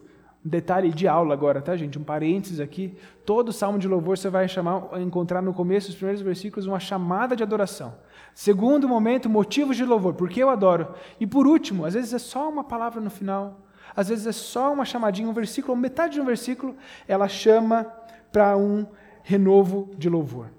detalhe 0.49 0.91
de 0.91 1.07
aula 1.07 1.35
agora, 1.35 1.61
tá, 1.61 1.77
gente? 1.77 1.99
Um 1.99 2.05
parênteses 2.05 2.61
aqui. 2.61 2.97
Todo 3.25 3.53
salmo 3.53 3.79
de 3.79 3.87
louvor 3.87 4.17
você 4.17 4.29
vai 4.29 4.49
chamar, 4.49 5.01
encontrar 5.01 5.43
no 5.43 5.55
começo 5.55 5.89
dos 5.89 5.97
primeiros 5.97 6.23
versículos 6.23 6.67
uma 6.67 6.81
chamada 6.81 7.37
de 7.37 7.43
adoração. 7.43 7.95
Segundo 8.35 8.89
momento, 8.89 9.29
motivos 9.29 9.77
de 9.77 9.85
louvor, 9.85 10.15
porque 10.15 10.43
eu 10.43 10.51
adoro. 10.51 10.95
E 11.21 11.27
por 11.27 11.47
último, 11.47 11.85
às 11.85 11.95
vezes 11.95 12.13
é 12.15 12.19
só 12.19 12.49
uma 12.49 12.65
palavra 12.65 13.01
no 13.01 13.11
final, 13.11 13.61
às 13.95 14.09
vezes 14.09 14.27
é 14.27 14.33
só 14.33 14.73
uma 14.73 14.85
chamadinha, 14.85 15.29
um 15.29 15.33
versículo, 15.33 15.77
metade 15.77 16.15
de 16.15 16.21
um 16.21 16.25
versículo, 16.25 16.77
ela 17.07 17.29
chama 17.29 17.85
para 18.33 18.57
um 18.57 18.87
renovo 19.23 19.91
de 19.97 20.09
louvor. 20.09 20.51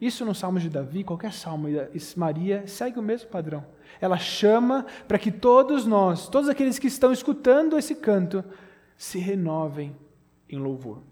Isso 0.00 0.24
no 0.24 0.34
Salmo 0.34 0.58
de 0.58 0.68
Davi, 0.68 1.04
qualquer 1.04 1.32
salmo, 1.32 1.68
Maria 2.16 2.64
segue 2.66 2.98
o 2.98 3.02
mesmo 3.02 3.28
padrão. 3.28 3.64
Ela 4.00 4.18
chama 4.18 4.84
para 5.06 5.16
que 5.16 5.30
todos 5.30 5.86
nós, 5.86 6.26
todos 6.26 6.48
aqueles 6.48 6.76
que 6.76 6.88
estão 6.88 7.12
escutando 7.12 7.78
esse 7.78 7.94
canto, 7.94 8.42
se 9.02 9.18
renovem 9.18 9.96
em 10.48 10.60
louvor. 10.60 11.02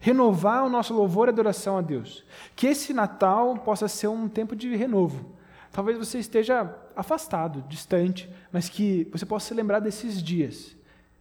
Renovar 0.00 0.66
o 0.66 0.68
nosso 0.68 0.92
louvor 0.92 1.28
e 1.28 1.30
adoração 1.30 1.78
a 1.78 1.80
Deus. 1.80 2.24
Que 2.56 2.66
esse 2.66 2.92
Natal 2.92 3.56
possa 3.58 3.86
ser 3.86 4.08
um 4.08 4.28
tempo 4.28 4.56
de 4.56 4.74
renovo. 4.74 5.30
Talvez 5.70 5.96
você 5.96 6.18
esteja 6.18 6.74
afastado, 6.96 7.62
distante, 7.68 8.28
mas 8.50 8.68
que 8.68 9.08
você 9.12 9.24
possa 9.24 9.46
se 9.46 9.54
lembrar 9.54 9.78
desses 9.78 10.20
dias, 10.20 10.76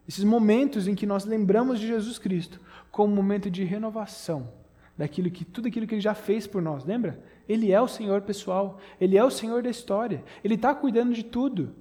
esses 0.07 0.23
momentos 0.23 0.87
em 0.87 0.95
que 0.95 1.05
nós 1.05 1.25
lembramos 1.25 1.79
de 1.79 1.85
Jesus 1.85 2.17
Cristo 2.17 2.59
como 2.89 3.13
um 3.13 3.15
momento 3.15 3.47
de 3.47 3.63
renovação 3.63 4.51
daquilo 4.97 5.29
que 5.29 5.45
tudo 5.45 5.67
aquilo 5.67 5.85
que 5.85 5.93
ele 5.93 6.01
já 6.01 6.15
fez 6.15 6.47
por 6.47 6.59
nós, 6.59 6.83
lembra? 6.85 7.23
Ele 7.47 7.71
é 7.71 7.79
o 7.79 7.87
Senhor 7.87 8.21
pessoal, 8.23 8.79
ele 8.99 9.15
é 9.15 9.23
o 9.23 9.29
Senhor 9.29 9.61
da 9.61 9.69
história, 9.69 10.23
ele 10.43 10.55
está 10.55 10.73
cuidando 10.73 11.13
de 11.13 11.23
tudo. 11.23 11.75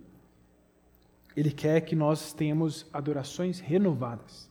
Ele 1.36 1.50
quer 1.50 1.80
que 1.80 1.96
nós 1.96 2.32
tenhamos 2.32 2.86
adorações 2.92 3.60
renovadas. 3.60 4.48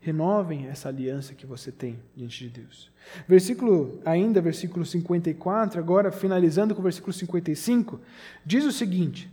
Renovem 0.00 0.66
essa 0.66 0.88
aliança 0.88 1.34
que 1.34 1.46
você 1.46 1.70
tem 1.70 1.98
diante 2.16 2.48
de 2.48 2.60
Deus. 2.60 2.90
Versículo, 3.28 4.00
ainda 4.04 4.40
versículo 4.40 4.84
54, 4.84 5.78
agora 5.78 6.10
finalizando 6.10 6.74
com 6.74 6.80
o 6.80 6.82
versículo 6.82 7.12
55, 7.12 8.00
diz 8.44 8.64
o 8.64 8.72
seguinte: 8.72 9.30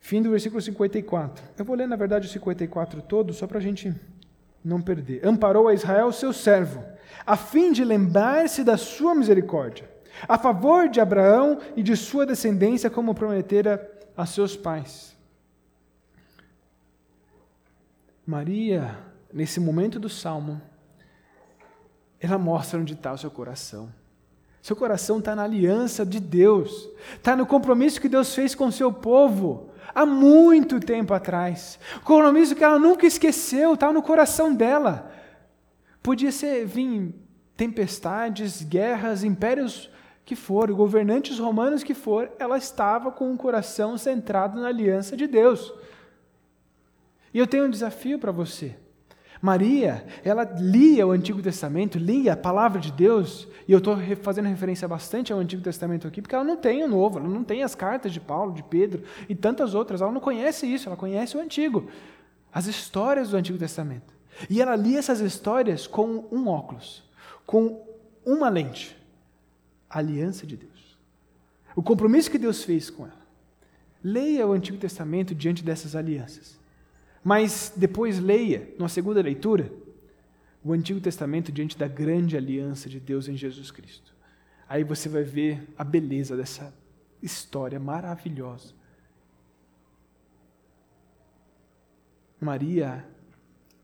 fim 0.00 0.22
do 0.22 0.30
versículo 0.30 0.62
54. 0.62 1.44
Eu 1.58 1.64
vou 1.64 1.76
ler, 1.76 1.86
na 1.86 1.96
verdade, 1.96 2.26
o 2.26 2.30
54 2.30 3.02
todo, 3.02 3.34
só 3.34 3.46
para 3.46 3.58
a 3.58 3.62
gente 3.62 3.94
não 4.64 4.80
perder. 4.80 5.26
Amparou 5.26 5.68
a 5.68 5.74
Israel, 5.74 6.10
seu 6.12 6.32
servo, 6.32 6.82
a 7.26 7.36
fim 7.36 7.72
de 7.72 7.84
lembrar-se 7.84 8.64
da 8.64 8.76
sua 8.76 9.14
misericórdia, 9.14 9.88
a 10.26 10.38
favor 10.38 10.88
de 10.88 10.98
Abraão 10.98 11.60
e 11.76 11.82
de 11.82 11.96
sua 11.96 12.24
descendência, 12.24 12.88
como 12.88 13.14
prometera 13.14 13.76
a 14.16 14.24
seus 14.24 14.56
pais. 14.56 15.16
Maria, 18.26 18.98
nesse 19.32 19.60
momento 19.60 20.00
do 20.00 20.08
salmo, 20.08 20.60
ela 22.18 22.38
mostra 22.38 22.80
onde 22.80 22.94
está 22.94 23.12
o 23.12 23.18
seu 23.18 23.30
coração. 23.30 23.92
Seu 24.62 24.74
coração 24.74 25.20
está 25.20 25.36
na 25.36 25.44
aliança 25.44 26.04
de 26.04 26.18
Deus, 26.18 26.88
está 27.14 27.36
no 27.36 27.46
compromisso 27.46 28.00
que 28.00 28.08
Deus 28.08 28.34
fez 28.34 28.52
com 28.52 28.66
o 28.66 28.72
seu 28.72 28.92
povo 28.92 29.70
há 29.94 30.04
muito 30.04 30.80
tempo 30.80 31.14
atrás. 31.14 31.78
Compromisso 32.02 32.56
que 32.56 32.64
ela 32.64 32.78
nunca 32.78 33.06
esqueceu, 33.06 33.74
estava 33.74 33.92
no 33.92 34.02
coração 34.02 34.52
dela. 34.52 35.12
Podia 36.02 36.32
ser 36.32 36.66
vir 36.66 37.14
tempestades, 37.56 38.62
guerras, 38.62 39.22
impérios 39.22 39.88
que 40.26 40.34
for, 40.34 40.70
governantes 40.72 41.38
romanos 41.38 41.84
que 41.84 41.94
for, 41.94 42.28
ela 42.36 42.58
estava 42.58 43.12
com 43.12 43.32
o 43.32 43.38
coração 43.38 43.96
centrado 43.96 44.60
na 44.60 44.66
aliança 44.66 45.16
de 45.16 45.28
Deus. 45.28 45.72
E 47.32 47.38
eu 47.38 47.46
tenho 47.46 47.66
um 47.66 47.70
desafio 47.70 48.18
para 48.18 48.32
você. 48.32 48.76
Maria, 49.40 50.04
ela 50.24 50.42
lia 50.58 51.06
o 51.06 51.12
Antigo 51.12 51.40
Testamento, 51.40 51.96
lia 51.96 52.32
a 52.32 52.36
palavra 52.36 52.80
de 52.80 52.90
Deus, 52.90 53.46
e 53.68 53.72
eu 53.72 53.78
estou 53.78 53.96
fazendo 54.20 54.48
referência 54.48 54.88
bastante 54.88 55.32
ao 55.32 55.38
Antigo 55.38 55.62
Testamento 55.62 56.08
aqui, 56.08 56.20
porque 56.20 56.34
ela 56.34 56.42
não 56.42 56.56
tem 56.56 56.82
o 56.82 56.88
Novo, 56.88 57.20
ela 57.20 57.28
não 57.28 57.44
tem 57.44 57.62
as 57.62 57.76
cartas 57.76 58.12
de 58.12 58.18
Paulo, 58.18 58.52
de 58.52 58.64
Pedro 58.64 59.04
e 59.28 59.34
tantas 59.34 59.74
outras, 59.74 60.00
ela 60.00 60.10
não 60.10 60.20
conhece 60.20 60.66
isso, 60.66 60.88
ela 60.88 60.96
conhece 60.96 61.36
o 61.36 61.40
Antigo, 61.40 61.88
as 62.52 62.66
histórias 62.66 63.30
do 63.30 63.36
Antigo 63.36 63.58
Testamento. 63.58 64.12
E 64.50 64.60
ela 64.60 64.74
lia 64.74 64.98
essas 64.98 65.20
histórias 65.20 65.86
com 65.86 66.24
um 66.32 66.48
óculos, 66.48 67.04
com 67.46 67.86
uma 68.24 68.48
lente, 68.48 68.96
a 69.96 69.98
aliança 69.98 70.46
de 70.46 70.58
Deus. 70.58 70.98
O 71.74 71.82
compromisso 71.82 72.30
que 72.30 72.36
Deus 72.36 72.62
fez 72.62 72.90
com 72.90 73.06
ela. 73.06 73.26
Leia 74.04 74.46
o 74.46 74.52
Antigo 74.52 74.76
Testamento 74.76 75.34
diante 75.34 75.64
dessas 75.64 75.96
alianças. 75.96 76.60
Mas 77.24 77.72
depois 77.74 78.20
leia, 78.20 78.74
numa 78.78 78.90
segunda 78.90 79.22
leitura, 79.22 79.72
o 80.62 80.74
Antigo 80.74 81.00
Testamento 81.00 81.50
diante 81.50 81.78
da 81.78 81.88
grande 81.88 82.36
aliança 82.36 82.90
de 82.90 83.00
Deus 83.00 83.26
em 83.26 83.38
Jesus 83.38 83.70
Cristo. 83.70 84.14
Aí 84.68 84.84
você 84.84 85.08
vai 85.08 85.22
ver 85.22 85.66
a 85.78 85.82
beleza 85.82 86.36
dessa 86.36 86.74
história 87.22 87.80
maravilhosa. 87.80 88.74
Maria, 92.38 93.02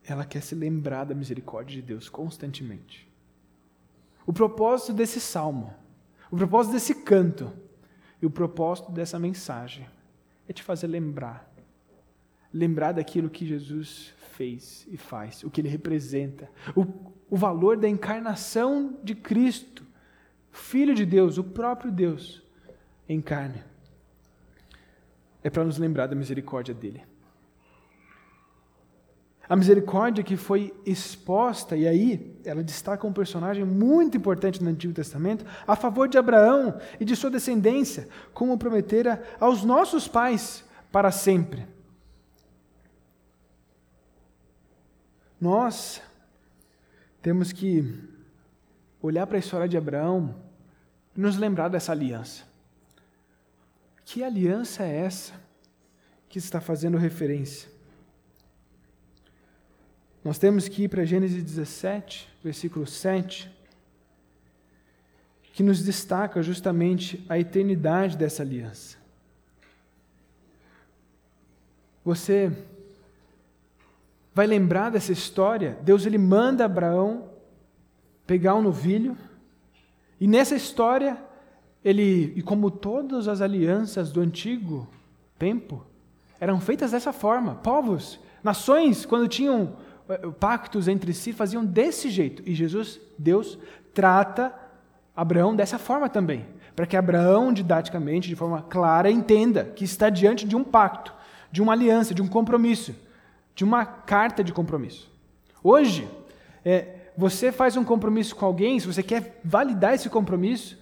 ela 0.05 0.27
quer 0.27 0.43
se 0.43 0.55
lembrar 0.55 1.05
da 1.05 1.15
misericórdia 1.15 1.81
de 1.81 1.83
Deus 1.83 2.11
constantemente. 2.11 3.11
O 4.27 4.33
propósito 4.33 4.93
desse 4.93 5.19
salmo, 5.19 5.75
o 6.33 6.37
propósito 6.37 6.73
desse 6.73 6.95
canto 6.95 7.53
e 8.23 8.25
o 8.25 8.31
propósito 8.31 8.91
dessa 8.91 9.19
mensagem 9.19 9.87
é 10.49 10.53
te 10.53 10.63
fazer 10.63 10.87
lembrar. 10.87 11.53
Lembrar 12.51 12.93
daquilo 12.93 13.29
que 13.29 13.47
Jesus 13.47 14.15
fez 14.33 14.87
e 14.91 14.97
faz, 14.97 15.45
o 15.45 15.51
que 15.51 15.61
ele 15.61 15.69
representa, 15.69 16.51
o, 16.75 16.87
o 17.29 17.37
valor 17.37 17.77
da 17.77 17.87
encarnação 17.87 18.99
de 19.05 19.15
Cristo, 19.15 19.85
Filho 20.51 20.95
de 20.95 21.05
Deus, 21.05 21.37
o 21.37 21.45
próprio 21.45 21.93
Deus 21.93 22.43
em 23.07 23.21
carne. 23.21 23.63
É 25.45 25.51
para 25.51 25.65
nos 25.65 25.77
lembrar 25.77 26.07
da 26.07 26.15
misericórdia 26.15 26.75
dele. 26.75 27.03
A 29.53 29.57
misericórdia 29.57 30.25
que 30.25 30.35
foi 30.35 30.75
exposta, 30.87 31.77
e 31.77 31.87
aí 31.87 32.41
ela 32.43 32.63
destaca 32.63 33.07
um 33.07 33.13
personagem 33.13 33.67
muito 33.67 34.17
importante 34.17 34.65
no 34.65 34.71
Antigo 34.71 34.95
Testamento, 34.95 35.45
a 35.67 35.77
favor 35.77 36.09
de 36.09 36.17
Abraão 36.17 36.81
e 36.99 37.05
de 37.05 37.15
sua 37.15 37.29
descendência, 37.29 38.09
como 38.33 38.57
prometera 38.57 39.23
aos 39.39 39.63
nossos 39.63 40.09
pais 40.09 40.65
para 40.91 41.11
sempre. 41.11 41.67
Nós 45.39 46.01
temos 47.21 47.53
que 47.53 48.09
olhar 49.03 49.27
para 49.27 49.37
a 49.37 49.39
história 49.39 49.69
de 49.69 49.77
Abraão 49.77 50.35
e 51.15 51.21
nos 51.21 51.37
lembrar 51.37 51.69
dessa 51.69 51.93
aliança. 51.93 52.45
Que 54.03 54.25
aliança 54.25 54.83
é 54.83 54.97
essa 55.01 55.35
que 56.27 56.39
está 56.39 56.59
fazendo 56.59 56.97
referência? 56.97 57.71
Nós 60.25 60.39
temos 60.39 60.69
que 60.69 60.85
ir 60.85 60.89
para 60.89 61.05
Gênesis 61.05 61.43
17, 61.43 62.29
versículo 62.45 62.87
7, 62.87 63.51
que 65.53 65.63
nos 65.63 65.83
destaca 65.83 66.43
justamente 66.43 67.25
a 67.29 67.39
eternidade 67.39 68.17
dessa 68.17 68.43
aliança. 68.43 68.97
Você 72.05 72.53
vai 74.35 74.47
lembrar 74.47 74.91
dessa 74.91 75.13
história? 75.13 75.79
Deus 75.83 76.07
ele 76.07 76.19
manda 76.19 76.65
Abraão 76.65 77.31
pegar 78.27 78.55
um 78.55 78.63
novilho, 78.63 79.17
e 80.21 80.27
nessa 80.27 80.55
história 80.55 81.19
ele, 81.85 82.33
e 82.37 82.43
como 82.43 82.71
todas 82.71 83.27
as 83.27 83.41
alianças 83.41 84.13
do 84.13 84.21
antigo 84.21 84.89
tempo, 85.37 85.85
eram 86.39 86.61
feitas 86.61 86.93
dessa 86.93 87.13
forma. 87.13 87.57
Povos, 87.57 88.21
nações, 88.43 89.05
quando 89.05 89.29
tinham 89.29 89.77
pactos 90.39 90.89
entre 90.89 91.13
si, 91.15 91.33
faziam 91.33 91.65
desse 91.65 92.11
jeito. 92.11 92.43
E 92.47 92.55
Jesus, 92.55 93.01
Deus, 93.19 93.59
trata 93.95 94.53
Abraão 95.17 95.55
dessa 95.55 95.79
forma 95.79 96.09
também. 96.09 96.47
Para 96.75 96.87
que 96.87 96.97
Abraão, 96.97 97.53
didaticamente, 97.53 98.29
de 98.29 98.37
forma 98.37 98.63
clara, 98.63 99.11
entenda 99.11 99.65
que 99.65 99.85
está 99.85 100.09
diante 100.09 100.47
de 100.47 100.57
um 100.57 100.65
pacto, 100.65 101.13
de 101.51 101.61
uma 101.61 101.73
aliança, 101.73 102.15
de 102.15 102.23
um 102.23 102.29
compromisso, 102.29 102.95
de 103.55 103.63
uma 103.63 103.85
carta 103.85 104.43
de 104.43 104.53
compromisso. 104.53 105.11
Hoje, 105.63 106.09
é, 106.65 106.87
você 107.17 107.53
faz 107.53 107.77
um 107.77 107.85
compromisso 107.85 108.35
com 108.35 108.47
alguém, 108.47 108.81
se 108.81 108.87
você 108.87 109.03
quer 109.03 109.39
validar 109.45 109.95
esse 109.95 110.09
compromisso, 110.09 110.79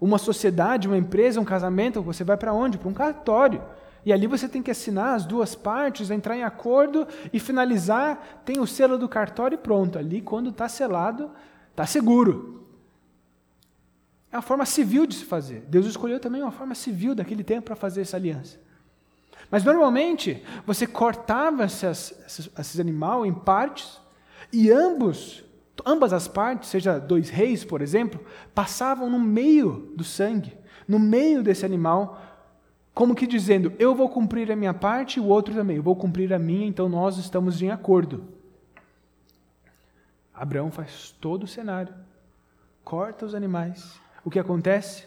uma 0.00 0.18
sociedade, 0.18 0.88
uma 0.88 0.96
empresa, 0.96 1.40
um 1.40 1.44
casamento, 1.44 2.02
você 2.02 2.24
vai 2.24 2.36
para 2.36 2.52
onde? 2.52 2.78
Para 2.78 2.88
um 2.88 2.94
cartório. 2.94 3.62
E 4.06 4.12
ali 4.12 4.28
você 4.28 4.48
tem 4.48 4.62
que 4.62 4.70
assinar 4.70 5.14
as 5.14 5.26
duas 5.26 5.56
partes, 5.56 6.12
entrar 6.12 6.36
em 6.36 6.44
acordo 6.44 7.08
e 7.32 7.40
finalizar, 7.40 8.40
tem 8.44 8.60
o 8.60 8.66
selo 8.66 8.96
do 8.96 9.08
cartório 9.08 9.56
e 9.56 9.58
pronto. 9.58 9.98
Ali, 9.98 10.20
quando 10.20 10.50
está 10.50 10.68
selado, 10.68 11.32
está 11.72 11.84
seguro. 11.84 12.68
É 14.30 14.36
a 14.36 14.42
forma 14.42 14.64
civil 14.64 15.06
de 15.06 15.16
se 15.16 15.24
fazer. 15.24 15.64
Deus 15.68 15.86
escolheu 15.86 16.20
também 16.20 16.40
uma 16.40 16.52
forma 16.52 16.72
civil 16.72 17.16
daquele 17.16 17.42
tempo 17.42 17.66
para 17.66 17.74
fazer 17.74 18.02
essa 18.02 18.16
aliança. 18.16 18.60
Mas 19.50 19.64
normalmente 19.64 20.40
você 20.64 20.86
cortava 20.86 21.64
esses, 21.64 22.14
esses 22.56 22.78
animais 22.78 23.24
em 23.24 23.34
partes 23.34 24.00
e 24.52 24.70
ambos, 24.70 25.44
ambas 25.84 26.12
as 26.12 26.28
partes, 26.28 26.68
seja 26.68 27.00
dois 27.00 27.28
reis, 27.28 27.64
por 27.64 27.82
exemplo, 27.82 28.24
passavam 28.54 29.10
no 29.10 29.18
meio 29.18 29.92
do 29.96 30.04
sangue, 30.04 30.56
no 30.86 31.00
meio 31.00 31.42
desse 31.42 31.66
animal 31.66 32.22
como 32.96 33.14
que 33.14 33.26
dizendo, 33.26 33.74
eu 33.78 33.94
vou 33.94 34.08
cumprir 34.08 34.50
a 34.50 34.56
minha 34.56 34.72
parte 34.72 35.18
e 35.18 35.20
o 35.20 35.26
outro 35.26 35.54
também, 35.54 35.76
eu 35.76 35.82
vou 35.82 35.94
cumprir 35.94 36.32
a 36.32 36.38
minha, 36.38 36.66
então 36.66 36.88
nós 36.88 37.18
estamos 37.18 37.60
em 37.60 37.70
acordo. 37.70 38.26
Abraão 40.32 40.70
faz 40.70 41.10
todo 41.20 41.42
o 41.42 41.46
cenário, 41.46 41.94
corta 42.82 43.26
os 43.26 43.34
animais. 43.34 44.00
O 44.24 44.30
que 44.30 44.38
acontece? 44.38 45.06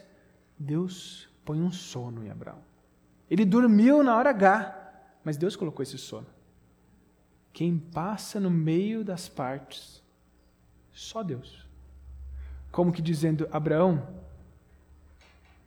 Deus 0.56 1.28
põe 1.43 1.60
um 1.60 1.71
sono 1.71 2.23
em 2.23 2.30
Abraão. 2.30 2.60
Ele 3.28 3.43
dormiu 3.43 4.04
na 4.04 4.15
hora 4.15 4.30
H, 4.30 5.17
mas 5.23 5.36
Deus 5.36 5.56
colocou 5.56 5.82
esse 5.82 5.97
sono. 5.97 6.28
Quem 7.52 7.80
passa 7.80 8.39
no 8.39 8.52
meio 8.52 9.04
das 9.04 9.28
partes, 9.28 10.04
só 10.93 11.23
Deus. 11.23 11.67
Como 12.71 12.91
que 12.91 13.02
dizendo, 13.02 13.49
Abraão, 13.52 14.08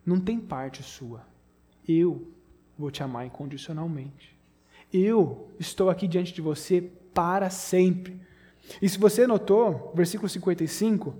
não 0.05 0.21
tem 0.21 0.39
parte 0.39 0.81
sua 0.81 1.32
eu 1.87 2.27
vou 2.77 2.89
te 2.89 3.03
amar 3.03 3.25
incondicionalmente. 3.25 4.35
Eu 4.91 5.49
estou 5.59 5.89
aqui 5.89 6.07
diante 6.07 6.33
de 6.33 6.41
você 6.41 6.81
para 7.13 7.49
sempre. 7.49 8.19
E 8.81 8.87
se 8.87 8.97
você 8.97 9.27
notou, 9.27 9.91
versículo 9.95 10.29
55, 10.29 11.15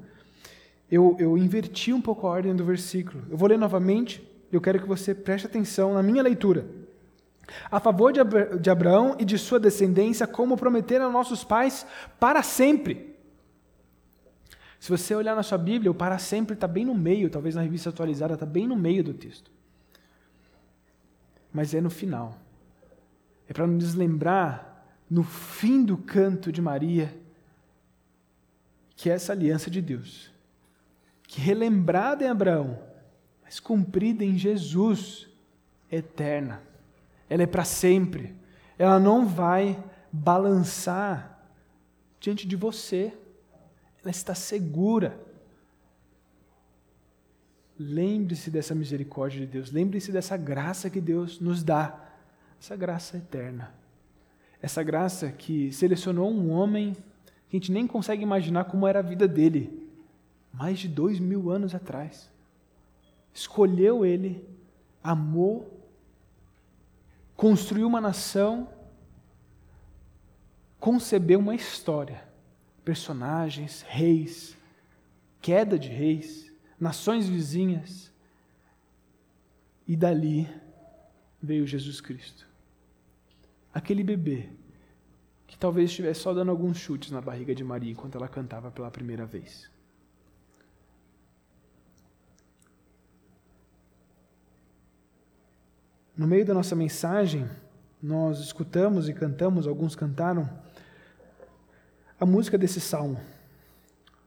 eu, 0.89 1.15
eu 1.19 1.37
inverti 1.37 1.91
um 1.91 2.01
pouco 2.01 2.27
a 2.27 2.29
ordem 2.29 2.55
do 2.55 2.63
versículo. 2.63 3.23
Eu 3.29 3.37
vou 3.37 3.49
ler 3.49 3.57
novamente, 3.57 4.27
eu 4.51 4.61
quero 4.61 4.79
que 4.79 4.87
você 4.87 5.13
preste 5.13 5.47
atenção 5.47 5.93
na 5.93 6.03
minha 6.03 6.23
leitura. 6.23 6.65
A 7.69 7.79
favor 7.79 8.13
de, 8.13 8.19
Abra 8.21 8.57
de 8.57 8.69
Abraão 8.69 9.17
e 9.19 9.25
de 9.25 9.37
sua 9.37 9.59
descendência, 9.59 10.25
como 10.25 10.55
prometeram 10.55 11.11
nossos 11.11 11.43
pais, 11.43 11.85
para 12.19 12.41
sempre. 12.41 13.13
Se 14.79 14.89
você 14.89 15.15
olhar 15.15 15.35
na 15.35 15.43
sua 15.43 15.57
Bíblia, 15.57 15.91
o 15.91 15.95
para 15.95 16.17
sempre 16.17 16.53
está 16.53 16.67
bem 16.67 16.85
no 16.85 16.95
meio, 16.95 17.29
talvez 17.29 17.55
na 17.55 17.61
revista 17.61 17.89
atualizada 17.89 18.35
está 18.35 18.45
bem 18.45 18.67
no 18.67 18.75
meio 18.75 19.03
do 19.03 19.13
texto 19.13 19.51
mas 21.53 21.73
é 21.73 21.79
no 21.79 21.89
final. 21.89 22.37
É 23.47 23.53
para 23.53 23.67
nos 23.67 23.93
lembrar, 23.93 24.87
no 25.09 25.23
fim 25.23 25.85
do 25.85 25.95
canto 25.95 26.51
de 26.51 26.61
Maria, 26.61 27.15
que 28.95 29.09
é 29.09 29.13
essa 29.13 29.33
aliança 29.33 29.69
de 29.69 29.81
Deus, 29.81 30.31
que 31.27 31.39
relembrada 31.39 32.23
em 32.23 32.27
Abraão, 32.27 32.79
mas 33.43 33.59
cumprida 33.59 34.23
em 34.23 34.37
Jesus, 34.37 35.29
é 35.91 35.97
eterna. 35.97 36.61
Ela 37.29 37.43
é 37.43 37.47
para 37.47 37.63
sempre. 37.63 38.35
Ela 38.77 38.99
não 38.99 39.27
vai 39.27 39.81
balançar 40.11 41.47
diante 42.19 42.47
de 42.47 42.55
você. 42.55 43.13
Ela 44.01 44.11
está 44.11 44.33
segura. 44.33 45.19
Lembre-se 47.77 48.51
dessa 48.51 48.75
misericórdia 48.75 49.41
de 49.41 49.47
Deus, 49.47 49.71
lembre-se 49.71 50.11
dessa 50.11 50.37
graça 50.37 50.89
que 50.89 51.01
Deus 51.01 51.39
nos 51.39 51.63
dá, 51.63 51.99
essa 52.59 52.75
graça 52.75 53.17
eterna. 53.17 53.73
Essa 54.61 54.83
graça 54.83 55.31
que 55.31 55.71
selecionou 55.73 56.31
um 56.31 56.51
homem 56.51 56.93
que 57.49 57.57
a 57.57 57.59
gente 57.59 57.71
nem 57.71 57.85
consegue 57.85 58.23
imaginar 58.23 58.65
como 58.65 58.87
era 58.87 58.99
a 58.99 59.01
vida 59.01 59.27
dele, 59.27 59.89
mais 60.53 60.79
de 60.79 60.87
dois 60.87 61.19
mil 61.19 61.49
anos 61.49 61.75
atrás. 61.75 62.29
Escolheu 63.33 64.05
ele, 64.05 64.47
amou, 65.03 65.83
construiu 67.35 67.87
uma 67.87 67.99
nação, 67.99 68.69
concebeu 70.79 71.39
uma 71.39 71.55
história, 71.55 72.23
personagens, 72.85 73.81
reis, 73.81 74.55
queda 75.41 75.77
de 75.77 75.89
reis 75.89 76.52
nações 76.83 77.27
vizinhas. 77.27 78.11
E 79.87 79.95
dali 79.95 80.47
veio 81.41 81.65
Jesus 81.65 81.99
Cristo. 81.99 82.47
Aquele 83.73 84.03
bebê 84.03 84.49
que 85.47 85.57
talvez 85.57 85.89
estivesse 85.89 86.21
só 86.21 86.33
dando 86.33 86.51
alguns 86.51 86.77
chutes 86.77 87.11
na 87.11 87.19
barriga 87.19 87.53
de 87.55 87.63
Maria 87.63 87.91
enquanto 87.91 88.15
ela 88.15 88.27
cantava 88.27 88.71
pela 88.71 88.89
primeira 88.91 89.25
vez. 89.25 89.71
no 96.15 96.27
meio 96.27 96.45
da 96.45 96.53
nossa 96.53 96.75
mensagem, 96.75 97.49
nós 98.01 98.39
escutamos 98.39 99.09
e 99.09 99.13
cantamos, 99.13 99.67
alguns 99.67 99.95
cantaram, 99.95 100.49
a 102.19 102.25
música 102.25 102.57
desse 102.57 102.79
salmo, 102.79 103.19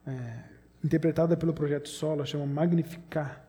é, 0.07 0.45
interpretada 0.85 1.37
pelo 1.37 1.53
Projeto 1.53 1.89
Solo, 1.89 2.25
chama 2.25 2.47
Magnificar. 2.47 3.45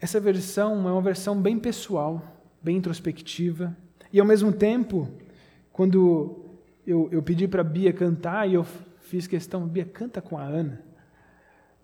Essa 0.00 0.20
versão 0.20 0.88
é 0.88 0.92
uma 0.92 1.02
versão 1.02 1.40
bem 1.40 1.58
pessoal, 1.58 2.22
bem 2.62 2.76
introspectiva, 2.76 3.76
e 4.12 4.20
ao 4.20 4.26
mesmo 4.26 4.52
tempo, 4.52 5.08
quando 5.72 6.44
eu, 6.86 7.08
eu 7.10 7.22
pedi 7.22 7.48
para 7.48 7.60
a 7.60 7.64
Bia 7.64 7.92
cantar 7.92 8.48
e 8.48 8.54
eu 8.54 8.64
fiz 9.00 9.26
questão, 9.26 9.66
Bia, 9.66 9.84
canta 9.84 10.22
com 10.22 10.38
a 10.38 10.42
Ana. 10.42 10.80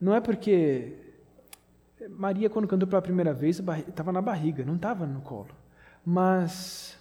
Não 0.01 0.15
é 0.15 0.21
porque 0.21 1.05
Maria, 2.11 2.51
quando 2.51 2.69
cantou 2.69 2.89
pela 2.89 3.03
primeira 3.03 3.33
vez, 3.33 3.61
estava 3.89 4.13
na 4.13 4.21
barriga, 4.21 4.65
não 4.65 4.77
estava 4.77 5.07
no 5.07 5.21
colo. 5.21 5.55
Mas 6.05 6.99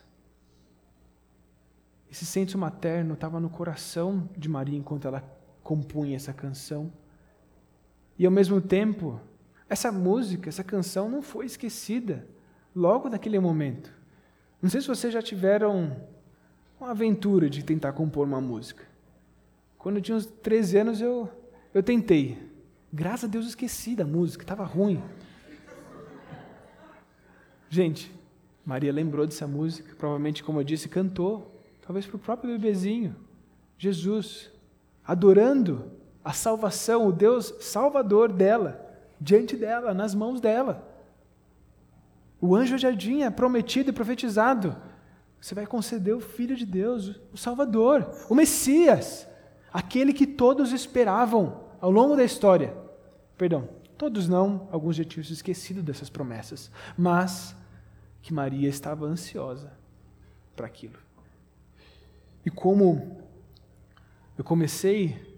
esse 2.13 2.27
senso 2.27 2.59
materno 2.59 3.15
estava 3.15 3.39
no 3.39 3.49
coração 3.49 4.29
de 4.37 4.47
Maria 4.47 4.77
enquanto 4.77 5.07
ela 5.07 5.23
compunha 5.63 6.15
essa 6.15 6.31
canção. 6.31 6.93
E 8.19 8.23
ao 8.23 8.31
mesmo 8.31 8.61
tempo, 8.61 9.19
essa 9.67 9.91
música, 9.91 10.47
essa 10.47 10.63
canção 10.63 11.09
não 11.09 11.23
foi 11.23 11.47
esquecida 11.47 12.27
logo 12.75 13.09
naquele 13.09 13.39
momento. 13.39 13.91
Não 14.61 14.69
sei 14.69 14.79
se 14.79 14.87
vocês 14.87 15.11
já 15.11 15.23
tiveram 15.23 16.05
uma 16.79 16.91
aventura 16.91 17.49
de 17.49 17.63
tentar 17.63 17.93
compor 17.93 18.27
uma 18.27 18.39
música. 18.39 18.85
Quando 19.79 19.95
eu 19.95 20.01
tinha 20.03 20.15
uns 20.15 20.27
13 20.27 20.77
anos, 20.77 21.01
eu, 21.01 21.27
eu 21.73 21.81
tentei. 21.81 22.37
Graças 22.93 23.23
a 23.23 23.27
Deus 23.27 23.47
esqueci 23.47 23.95
da 23.95 24.05
música, 24.05 24.43
estava 24.43 24.63
ruim. 24.63 25.01
Gente, 27.71 28.13
Maria 28.63 28.93
lembrou 28.93 29.25
dessa 29.25 29.47
música, 29.47 29.95
provavelmente, 29.95 30.43
como 30.43 30.59
eu 30.59 30.63
disse, 30.63 30.87
cantou, 30.87 31.52
talvez 31.85 32.05
para 32.05 32.15
o 32.15 32.19
próprio 32.19 32.51
bebezinho, 32.51 33.15
Jesus, 33.77 34.51
adorando 35.05 35.91
a 36.23 36.31
salvação, 36.31 37.07
o 37.07 37.11
Deus 37.11 37.53
salvador 37.59 38.31
dela, 38.31 38.79
diante 39.19 39.55
dela, 39.55 39.93
nas 39.93 40.15
mãos 40.15 40.39
dela. 40.39 40.87
O 42.39 42.55
anjo 42.55 42.77
já 42.77 42.95
tinha 42.95 43.29
prometido 43.29 43.89
e 43.89 43.93
profetizado: 43.93 44.75
você 45.39 45.53
vai 45.53 45.65
conceder 45.65 46.15
o 46.15 46.21
Filho 46.21 46.55
de 46.55 46.65
Deus, 46.65 47.19
o 47.31 47.37
Salvador, 47.37 48.09
o 48.29 48.35
Messias, 48.35 49.27
aquele 49.71 50.13
que 50.13 50.25
todos 50.25 50.71
esperavam 50.71 51.65
ao 51.81 51.91
longo 51.91 52.15
da 52.15 52.23
história. 52.23 52.73
Perdão, 53.37 53.67
todos 53.97 54.27
não, 54.29 54.69
alguns 54.71 54.95
já 54.95 55.03
tinham 55.03 55.23
se 55.23 55.33
esquecido 55.33 55.83
dessas 55.83 56.09
promessas, 56.09 56.71
mas 56.97 57.55
que 58.21 58.33
Maria 58.33 58.69
estava 58.69 59.05
ansiosa 59.05 59.73
para 60.55 60.65
aquilo. 60.65 60.97
E 62.45 62.49
como 62.49 63.17
eu 64.37 64.43
comecei, 64.43 65.33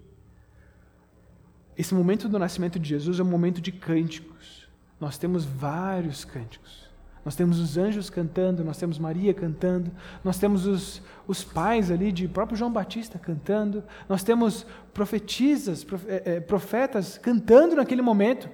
esse 1.78 1.94
momento 1.94 2.30
do 2.30 2.40
nascimento 2.40 2.80
de 2.80 2.88
Jesus 2.90 3.20
é 3.20 3.24
um 3.24 3.28
momento 3.28 3.62
de 3.62 3.72
cânticos. 3.72 4.68
Nós 5.00 5.18
temos 5.18 5.44
vários 5.44 6.24
cânticos. 6.24 6.86
Nós 7.26 7.36
temos 7.36 7.60
os 7.60 7.76
anjos 7.76 8.08
cantando, 8.10 8.64
nós 8.64 8.78
temos 8.78 9.00
Maria 9.00 9.34
cantando, 9.34 9.92
nós 10.24 10.38
temos 10.38 10.68
os, 10.68 11.02
os 11.28 11.44
pais 11.44 11.90
ali 11.90 12.12
de 12.12 12.28
próprio 12.28 12.56
João 12.56 12.72
Batista 12.72 13.18
cantando, 13.18 13.84
nós 14.08 14.22
temos 14.22 14.64
profetisas, 14.94 15.86
é, 16.08 16.36
é, 16.36 16.40
profetas 16.40 17.18
cantando 17.18 17.76
naquele 17.76 18.04
momento. 18.04 18.48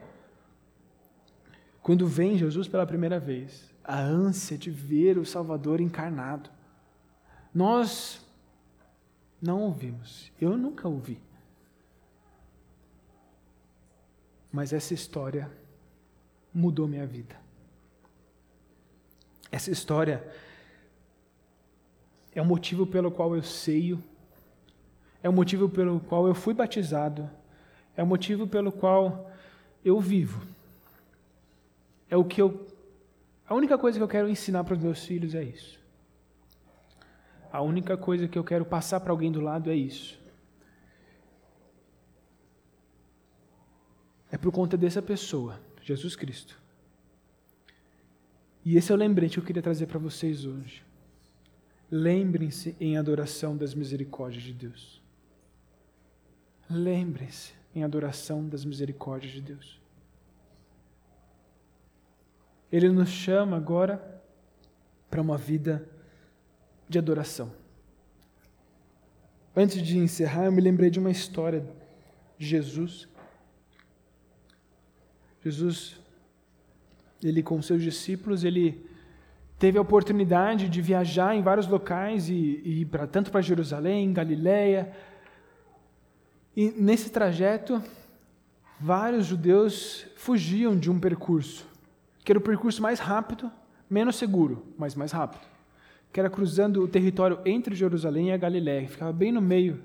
Quando 1.81 2.07
vem 2.07 2.37
Jesus 2.37 2.69
pela 2.69 2.87
primeira 2.87 3.19
vez, 3.19 3.69
a 3.83 3.99
ânsia 3.99 4.57
de 4.57 4.71
ver 4.71 5.17
o 5.17 5.25
Salvador 5.25 5.81
encarnado. 5.81 6.49
Nós 7.53 8.25
não 9.41 9.61
ouvimos, 9.61 10.31
eu 10.39 10.55
nunca 10.55 10.87
ouvi. 10.87 11.19
Mas 14.51 14.71
essa 14.71 14.93
história 14.93 15.49
mudou 16.53 16.87
minha 16.87 17.07
vida. 17.07 17.35
Essa 19.51 19.71
história 19.71 20.23
é 22.33 22.41
o 22.41 22.45
motivo 22.45 22.85
pelo 22.85 23.11
qual 23.11 23.35
eu 23.35 23.43
seio, 23.43 24.01
é 25.23 25.29
o 25.29 25.33
motivo 25.33 25.67
pelo 25.67 25.99
qual 25.99 26.27
eu 26.27 26.35
fui 26.35 26.53
batizado, 26.53 27.29
é 27.95 28.03
o 28.03 28.07
motivo 28.07 28.47
pelo 28.47 28.71
qual 28.71 29.31
eu 29.83 29.99
vivo. 29.99 30.45
É 32.09 32.15
o 32.15 32.23
que 32.23 32.41
eu. 32.41 32.67
A 33.47 33.55
única 33.55 33.77
coisa 33.77 33.97
que 33.97 34.03
eu 34.03 34.07
quero 34.07 34.29
ensinar 34.29 34.63
para 34.63 34.75
os 34.75 34.81
meus 34.81 35.03
filhos 35.03 35.33
é 35.33 35.43
isso. 35.43 35.80
A 37.51 37.61
única 37.61 37.97
coisa 37.97 38.27
que 38.27 38.37
eu 38.37 38.43
quero 38.43 38.63
passar 38.63 38.99
para 39.01 39.11
alguém 39.11 39.31
do 39.31 39.41
lado 39.41 39.69
é 39.69 39.75
isso. 39.75 40.19
É 44.31 44.37
por 44.37 44.51
conta 44.51 44.77
dessa 44.77 45.01
pessoa, 45.01 45.59
Jesus 45.81 46.15
Cristo. 46.15 46.57
E 48.63 48.77
esse 48.77 48.91
é 48.91 48.95
o 48.95 48.97
lembrete 48.97 49.33
que 49.33 49.39
eu 49.39 49.43
queria 49.43 49.61
trazer 49.61 49.87
para 49.87 49.99
vocês 49.99 50.45
hoje. 50.45 50.83
Lembrem-se 51.89 52.75
em 52.79 52.95
adoração 52.95 53.57
das 53.57 53.73
misericórdias 53.73 54.43
de 54.43 54.53
Deus. 54.53 55.01
Lembrem-se 56.69 57.53
em 57.75 57.83
adoração 57.83 58.47
das 58.47 58.63
misericórdias 58.63 59.33
de 59.33 59.41
Deus. 59.41 59.81
Ele 62.71 62.87
nos 62.87 63.09
chama 63.09 63.57
agora 63.57 64.23
para 65.09 65.21
uma 65.21 65.37
vida 65.37 65.85
de 66.91 66.99
adoração. 66.99 67.51
Antes 69.55 69.81
de 69.81 69.97
encerrar, 69.97 70.45
eu 70.45 70.51
me 70.51 70.61
lembrei 70.61 70.89
de 70.89 70.99
uma 70.99 71.11
história 71.11 71.65
de 72.37 72.45
Jesus. 72.45 73.07
Jesus 75.43 76.01
ele 77.23 77.43
com 77.43 77.61
seus 77.61 77.81
discípulos, 77.81 78.43
ele 78.43 78.83
teve 79.59 79.77
a 79.77 79.81
oportunidade 79.81 80.67
de 80.67 80.81
viajar 80.81 81.35
em 81.35 81.41
vários 81.41 81.67
locais 81.67 82.29
e, 82.29 82.61
e 82.65 82.85
para 82.85 83.05
tanto 83.05 83.31
para 83.31 83.41
Jerusalém, 83.41 84.11
Galiléia. 84.11 84.91
E 86.55 86.71
nesse 86.71 87.11
trajeto, 87.11 87.81
vários 88.79 89.27
judeus 89.27 90.07
fugiam 90.15 90.75
de 90.75 90.89
um 90.89 90.99
percurso, 90.99 91.67
que 92.23 92.31
era 92.31 92.39
o 92.39 92.41
percurso 92.41 92.81
mais 92.81 92.99
rápido, 92.99 93.51
menos 93.89 94.15
seguro, 94.15 94.65
mas 94.77 94.95
mais 94.95 95.11
rápido, 95.11 95.45
que 96.11 96.19
era 96.19 96.29
cruzando 96.29 96.83
o 96.83 96.87
território 96.87 97.39
entre 97.45 97.75
Jerusalém 97.75 98.29
e 98.29 98.31
a 98.31 98.37
Galiléia, 98.37 98.85
que 98.85 98.91
ficava 98.91 99.13
bem 99.13 99.31
no 99.31 99.41
meio, 99.41 99.81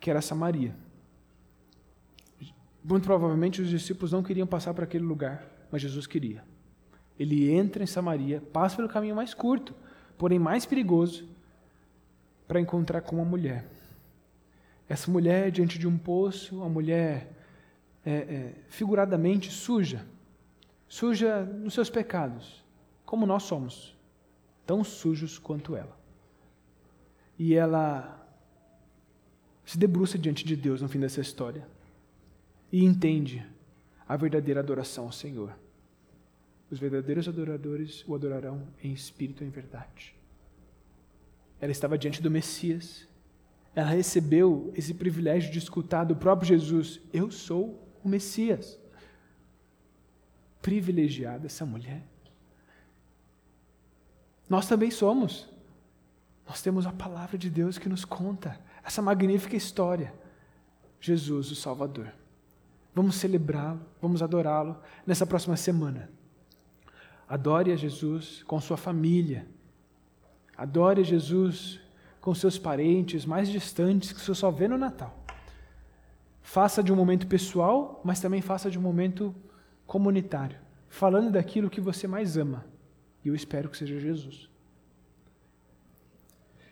que 0.00 0.10
era 0.10 0.20
Samaria. 0.20 0.74
Muito 2.82 3.04
provavelmente 3.04 3.60
os 3.60 3.68
discípulos 3.68 4.12
não 4.12 4.22
queriam 4.22 4.46
passar 4.46 4.72
para 4.72 4.84
aquele 4.84 5.04
lugar 5.04 5.56
mas 5.70 5.82
Jesus 5.82 6.06
queria. 6.06 6.44
Ele 7.18 7.50
entra 7.50 7.82
em 7.82 7.86
Samaria, 7.86 8.42
passa 8.52 8.76
pelo 8.76 8.88
caminho 8.88 9.16
mais 9.16 9.32
curto, 9.32 9.74
porém 10.18 10.38
mais 10.38 10.66
perigoso, 10.66 11.28
para 12.46 12.60
encontrar 12.60 13.00
com 13.00 13.16
uma 13.16 13.24
mulher. 13.24 13.66
Essa 14.88 15.10
mulher, 15.10 15.50
diante 15.50 15.78
de 15.78 15.86
um 15.86 15.96
poço, 15.96 16.56
uma 16.56 16.68
mulher 16.68 17.32
é, 18.04 18.12
é, 18.12 18.52
figuradamente 18.68 19.50
suja, 19.50 20.06
suja 20.88 21.42
nos 21.42 21.74
seus 21.74 21.90
pecados, 21.90 22.64
como 23.04 23.26
nós 23.26 23.42
somos, 23.42 23.95
tão 24.66 24.82
sujos 24.82 25.38
quanto 25.38 25.76
ela. 25.76 25.96
E 27.38 27.54
ela 27.54 28.26
se 29.64 29.78
debruça 29.78 30.18
diante 30.18 30.44
de 30.44 30.56
Deus 30.56 30.82
no 30.82 30.88
fim 30.88 31.00
dessa 31.00 31.20
história 31.20 31.66
e 32.72 32.84
entende 32.84 33.46
a 34.08 34.16
verdadeira 34.16 34.60
adoração 34.60 35.04
ao 35.04 35.12
Senhor. 35.12 35.56
Os 36.70 36.78
verdadeiros 36.78 37.28
adoradores 37.28 38.04
o 38.06 38.14
adorarão 38.14 38.66
em 38.82 38.92
espírito 38.92 39.44
e 39.44 39.46
em 39.46 39.50
verdade. 39.50 40.14
Ela 41.60 41.72
estava 41.72 41.96
diante 41.96 42.20
do 42.20 42.30
Messias. 42.30 43.06
Ela 43.74 43.90
recebeu 43.90 44.72
esse 44.74 44.94
privilégio 44.94 45.50
de 45.50 45.58
escutar 45.58 46.04
do 46.04 46.16
próprio 46.16 46.48
Jesus: 46.48 47.00
Eu 47.12 47.30
sou 47.30 47.82
o 48.02 48.08
Messias. 48.08 48.78
Privilegiada 50.60 51.46
essa 51.46 51.64
mulher. 51.64 52.02
Nós 54.48 54.66
também 54.66 54.90
somos. 54.90 55.48
Nós 56.46 56.62
temos 56.62 56.86
a 56.86 56.92
palavra 56.92 57.36
de 57.36 57.50
Deus 57.50 57.78
que 57.78 57.88
nos 57.88 58.04
conta 58.04 58.58
essa 58.84 59.02
magnífica 59.02 59.56
história. 59.56 60.14
Jesus, 61.00 61.50
o 61.50 61.56
Salvador. 61.56 62.12
Vamos 62.94 63.16
celebrá-lo, 63.16 63.80
vamos 64.00 64.22
adorá-lo 64.22 64.76
nessa 65.06 65.26
próxima 65.26 65.56
semana. 65.56 66.08
Adore 67.28 67.72
a 67.72 67.76
Jesus 67.76 68.42
com 68.44 68.60
sua 68.60 68.76
família. 68.76 69.46
Adore 70.56 71.00
a 71.00 71.04
Jesus 71.04 71.80
com 72.20 72.34
seus 72.34 72.58
parentes 72.58 73.26
mais 73.26 73.48
distantes 73.48 74.12
que 74.12 74.20
você 74.20 74.34
só 74.34 74.50
vê 74.50 74.66
no 74.68 74.78
Natal. 74.78 75.16
Faça 76.40 76.82
de 76.82 76.92
um 76.92 76.96
momento 76.96 77.26
pessoal, 77.26 78.00
mas 78.04 78.20
também 78.20 78.40
faça 78.40 78.70
de 78.70 78.78
um 78.78 78.82
momento 78.82 79.34
comunitário, 79.86 80.56
falando 80.88 81.30
daquilo 81.30 81.68
que 81.68 81.80
você 81.80 82.06
mais 82.06 82.36
ama. 82.36 82.64
E 83.26 83.28
eu 83.28 83.34
espero 83.34 83.68
que 83.68 83.76
seja 83.76 83.98
Jesus. 83.98 84.48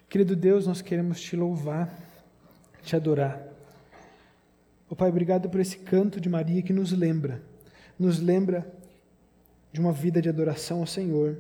Querido 0.09 0.37
Deus, 0.37 0.69
nós 0.69 0.81
queremos 0.81 1.21
te 1.21 1.35
louvar, 1.35 1.93
te 2.81 2.95
adorar. 2.95 3.45
Oh, 4.89 4.95
Pai, 4.95 5.09
obrigado 5.09 5.51
por 5.51 5.59
esse 5.59 5.79
canto 5.79 6.21
de 6.21 6.29
Maria 6.29 6.63
que 6.63 6.73
nos 6.73 6.93
lembra, 6.93 7.43
nos 7.99 8.21
lembra 8.21 8.73
de 9.73 9.81
uma 9.81 9.91
vida 9.91 10.23
de 10.23 10.29
adoração 10.29 10.79
ao 10.79 10.87
Senhor, 10.87 11.39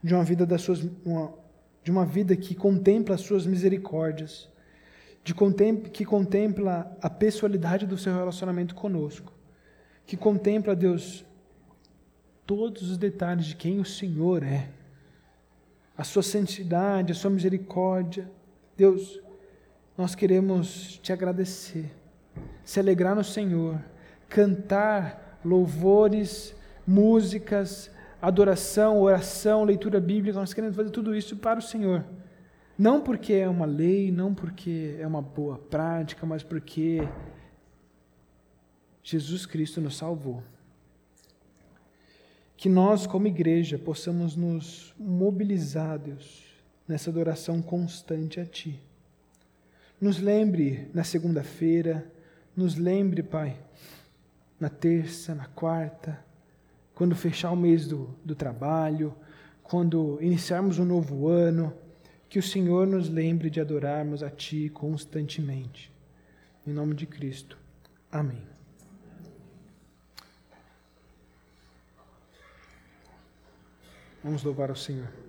de 0.00 0.14
uma 0.14 0.22
vida 0.22 0.46
das 0.46 0.62
suas, 0.62 0.88
uma, 1.04 1.34
de 1.82 1.90
uma 1.90 2.06
vida 2.06 2.36
que 2.36 2.54
contempla 2.54 3.16
as 3.16 3.22
suas 3.22 3.46
misericórdias, 3.46 4.48
de 5.24 5.34
que 5.92 6.04
contempla 6.04 6.96
a 7.02 7.10
pessoalidade 7.10 7.84
do 7.84 7.98
seu 7.98 8.14
relacionamento 8.14 8.76
conosco, 8.76 9.32
que 10.06 10.16
contempla, 10.16 10.76
Deus, 10.76 11.26
todos 12.46 12.90
os 12.90 12.96
detalhes 12.96 13.46
de 13.46 13.56
quem 13.56 13.80
o 13.80 13.84
Senhor 13.84 14.42
é 14.42 14.68
a 15.98 16.04
sua 16.04 16.22
santidade, 16.22 17.12
a 17.12 17.14
sua 17.14 17.30
misericórdia. 17.30 18.30
Deus, 18.76 19.20
nós 19.98 20.14
queremos 20.14 20.98
te 21.02 21.12
agradecer, 21.12 21.90
se 22.64 22.78
alegrar 22.78 23.16
no 23.16 23.24
Senhor, 23.24 23.82
cantar 24.28 25.40
louvores, 25.44 26.54
músicas, 26.86 27.90
adoração, 28.20 29.00
oração, 29.00 29.64
leitura 29.64 29.98
bíblica, 29.98 30.38
nós 30.38 30.54
queremos 30.54 30.76
fazer 30.76 30.90
tudo 30.90 31.14
isso 31.14 31.36
para 31.36 31.58
o 31.58 31.62
Senhor. 31.62 32.04
Não 32.78 33.00
porque 33.00 33.32
é 33.32 33.48
uma 33.48 33.64
lei, 33.64 34.12
não 34.12 34.34
porque 34.34 34.96
é 35.00 35.06
uma 35.06 35.22
boa 35.22 35.58
prática, 35.58 36.26
mas 36.26 36.42
porque 36.42 37.08
Jesus 39.02 39.46
Cristo 39.46 39.80
nos 39.80 39.96
salvou 39.96 40.42
que 42.56 42.68
nós, 42.68 43.06
como 43.06 43.26
igreja, 43.26 43.78
possamos 43.78 44.34
nos 44.34 44.94
mobilizar, 44.98 45.98
Deus, 45.98 46.44
nessa 46.88 47.10
adoração 47.10 47.60
constante 47.60 48.40
a 48.40 48.46
Ti. 48.46 48.80
Nos 50.00 50.18
lembre 50.18 50.90
na 50.94 51.04
segunda-feira, 51.04 52.10
nos 52.56 52.76
lembre, 52.76 53.22
Pai, 53.22 53.58
na 54.58 54.70
terça, 54.70 55.34
na 55.34 55.46
quarta, 55.46 56.18
quando 56.94 57.14
fechar 57.14 57.50
o 57.50 57.56
mês 57.56 57.86
do, 57.86 58.16
do 58.24 58.34
trabalho, 58.34 59.14
quando 59.62 60.18
iniciarmos 60.22 60.78
um 60.78 60.84
novo 60.84 61.28
ano, 61.28 61.72
que 62.28 62.38
o 62.38 62.42
Senhor 62.42 62.86
nos 62.86 63.08
lembre 63.08 63.50
de 63.50 63.60
adorarmos 63.60 64.22
a 64.22 64.30
Ti 64.30 64.70
constantemente. 64.70 65.92
Em 66.66 66.72
nome 66.72 66.94
de 66.94 67.06
Cristo. 67.06 67.58
Amém. 68.10 68.55
Vamos 74.26 74.42
louvar 74.42 74.70
ao 74.70 74.74
Senhor. 74.74 75.25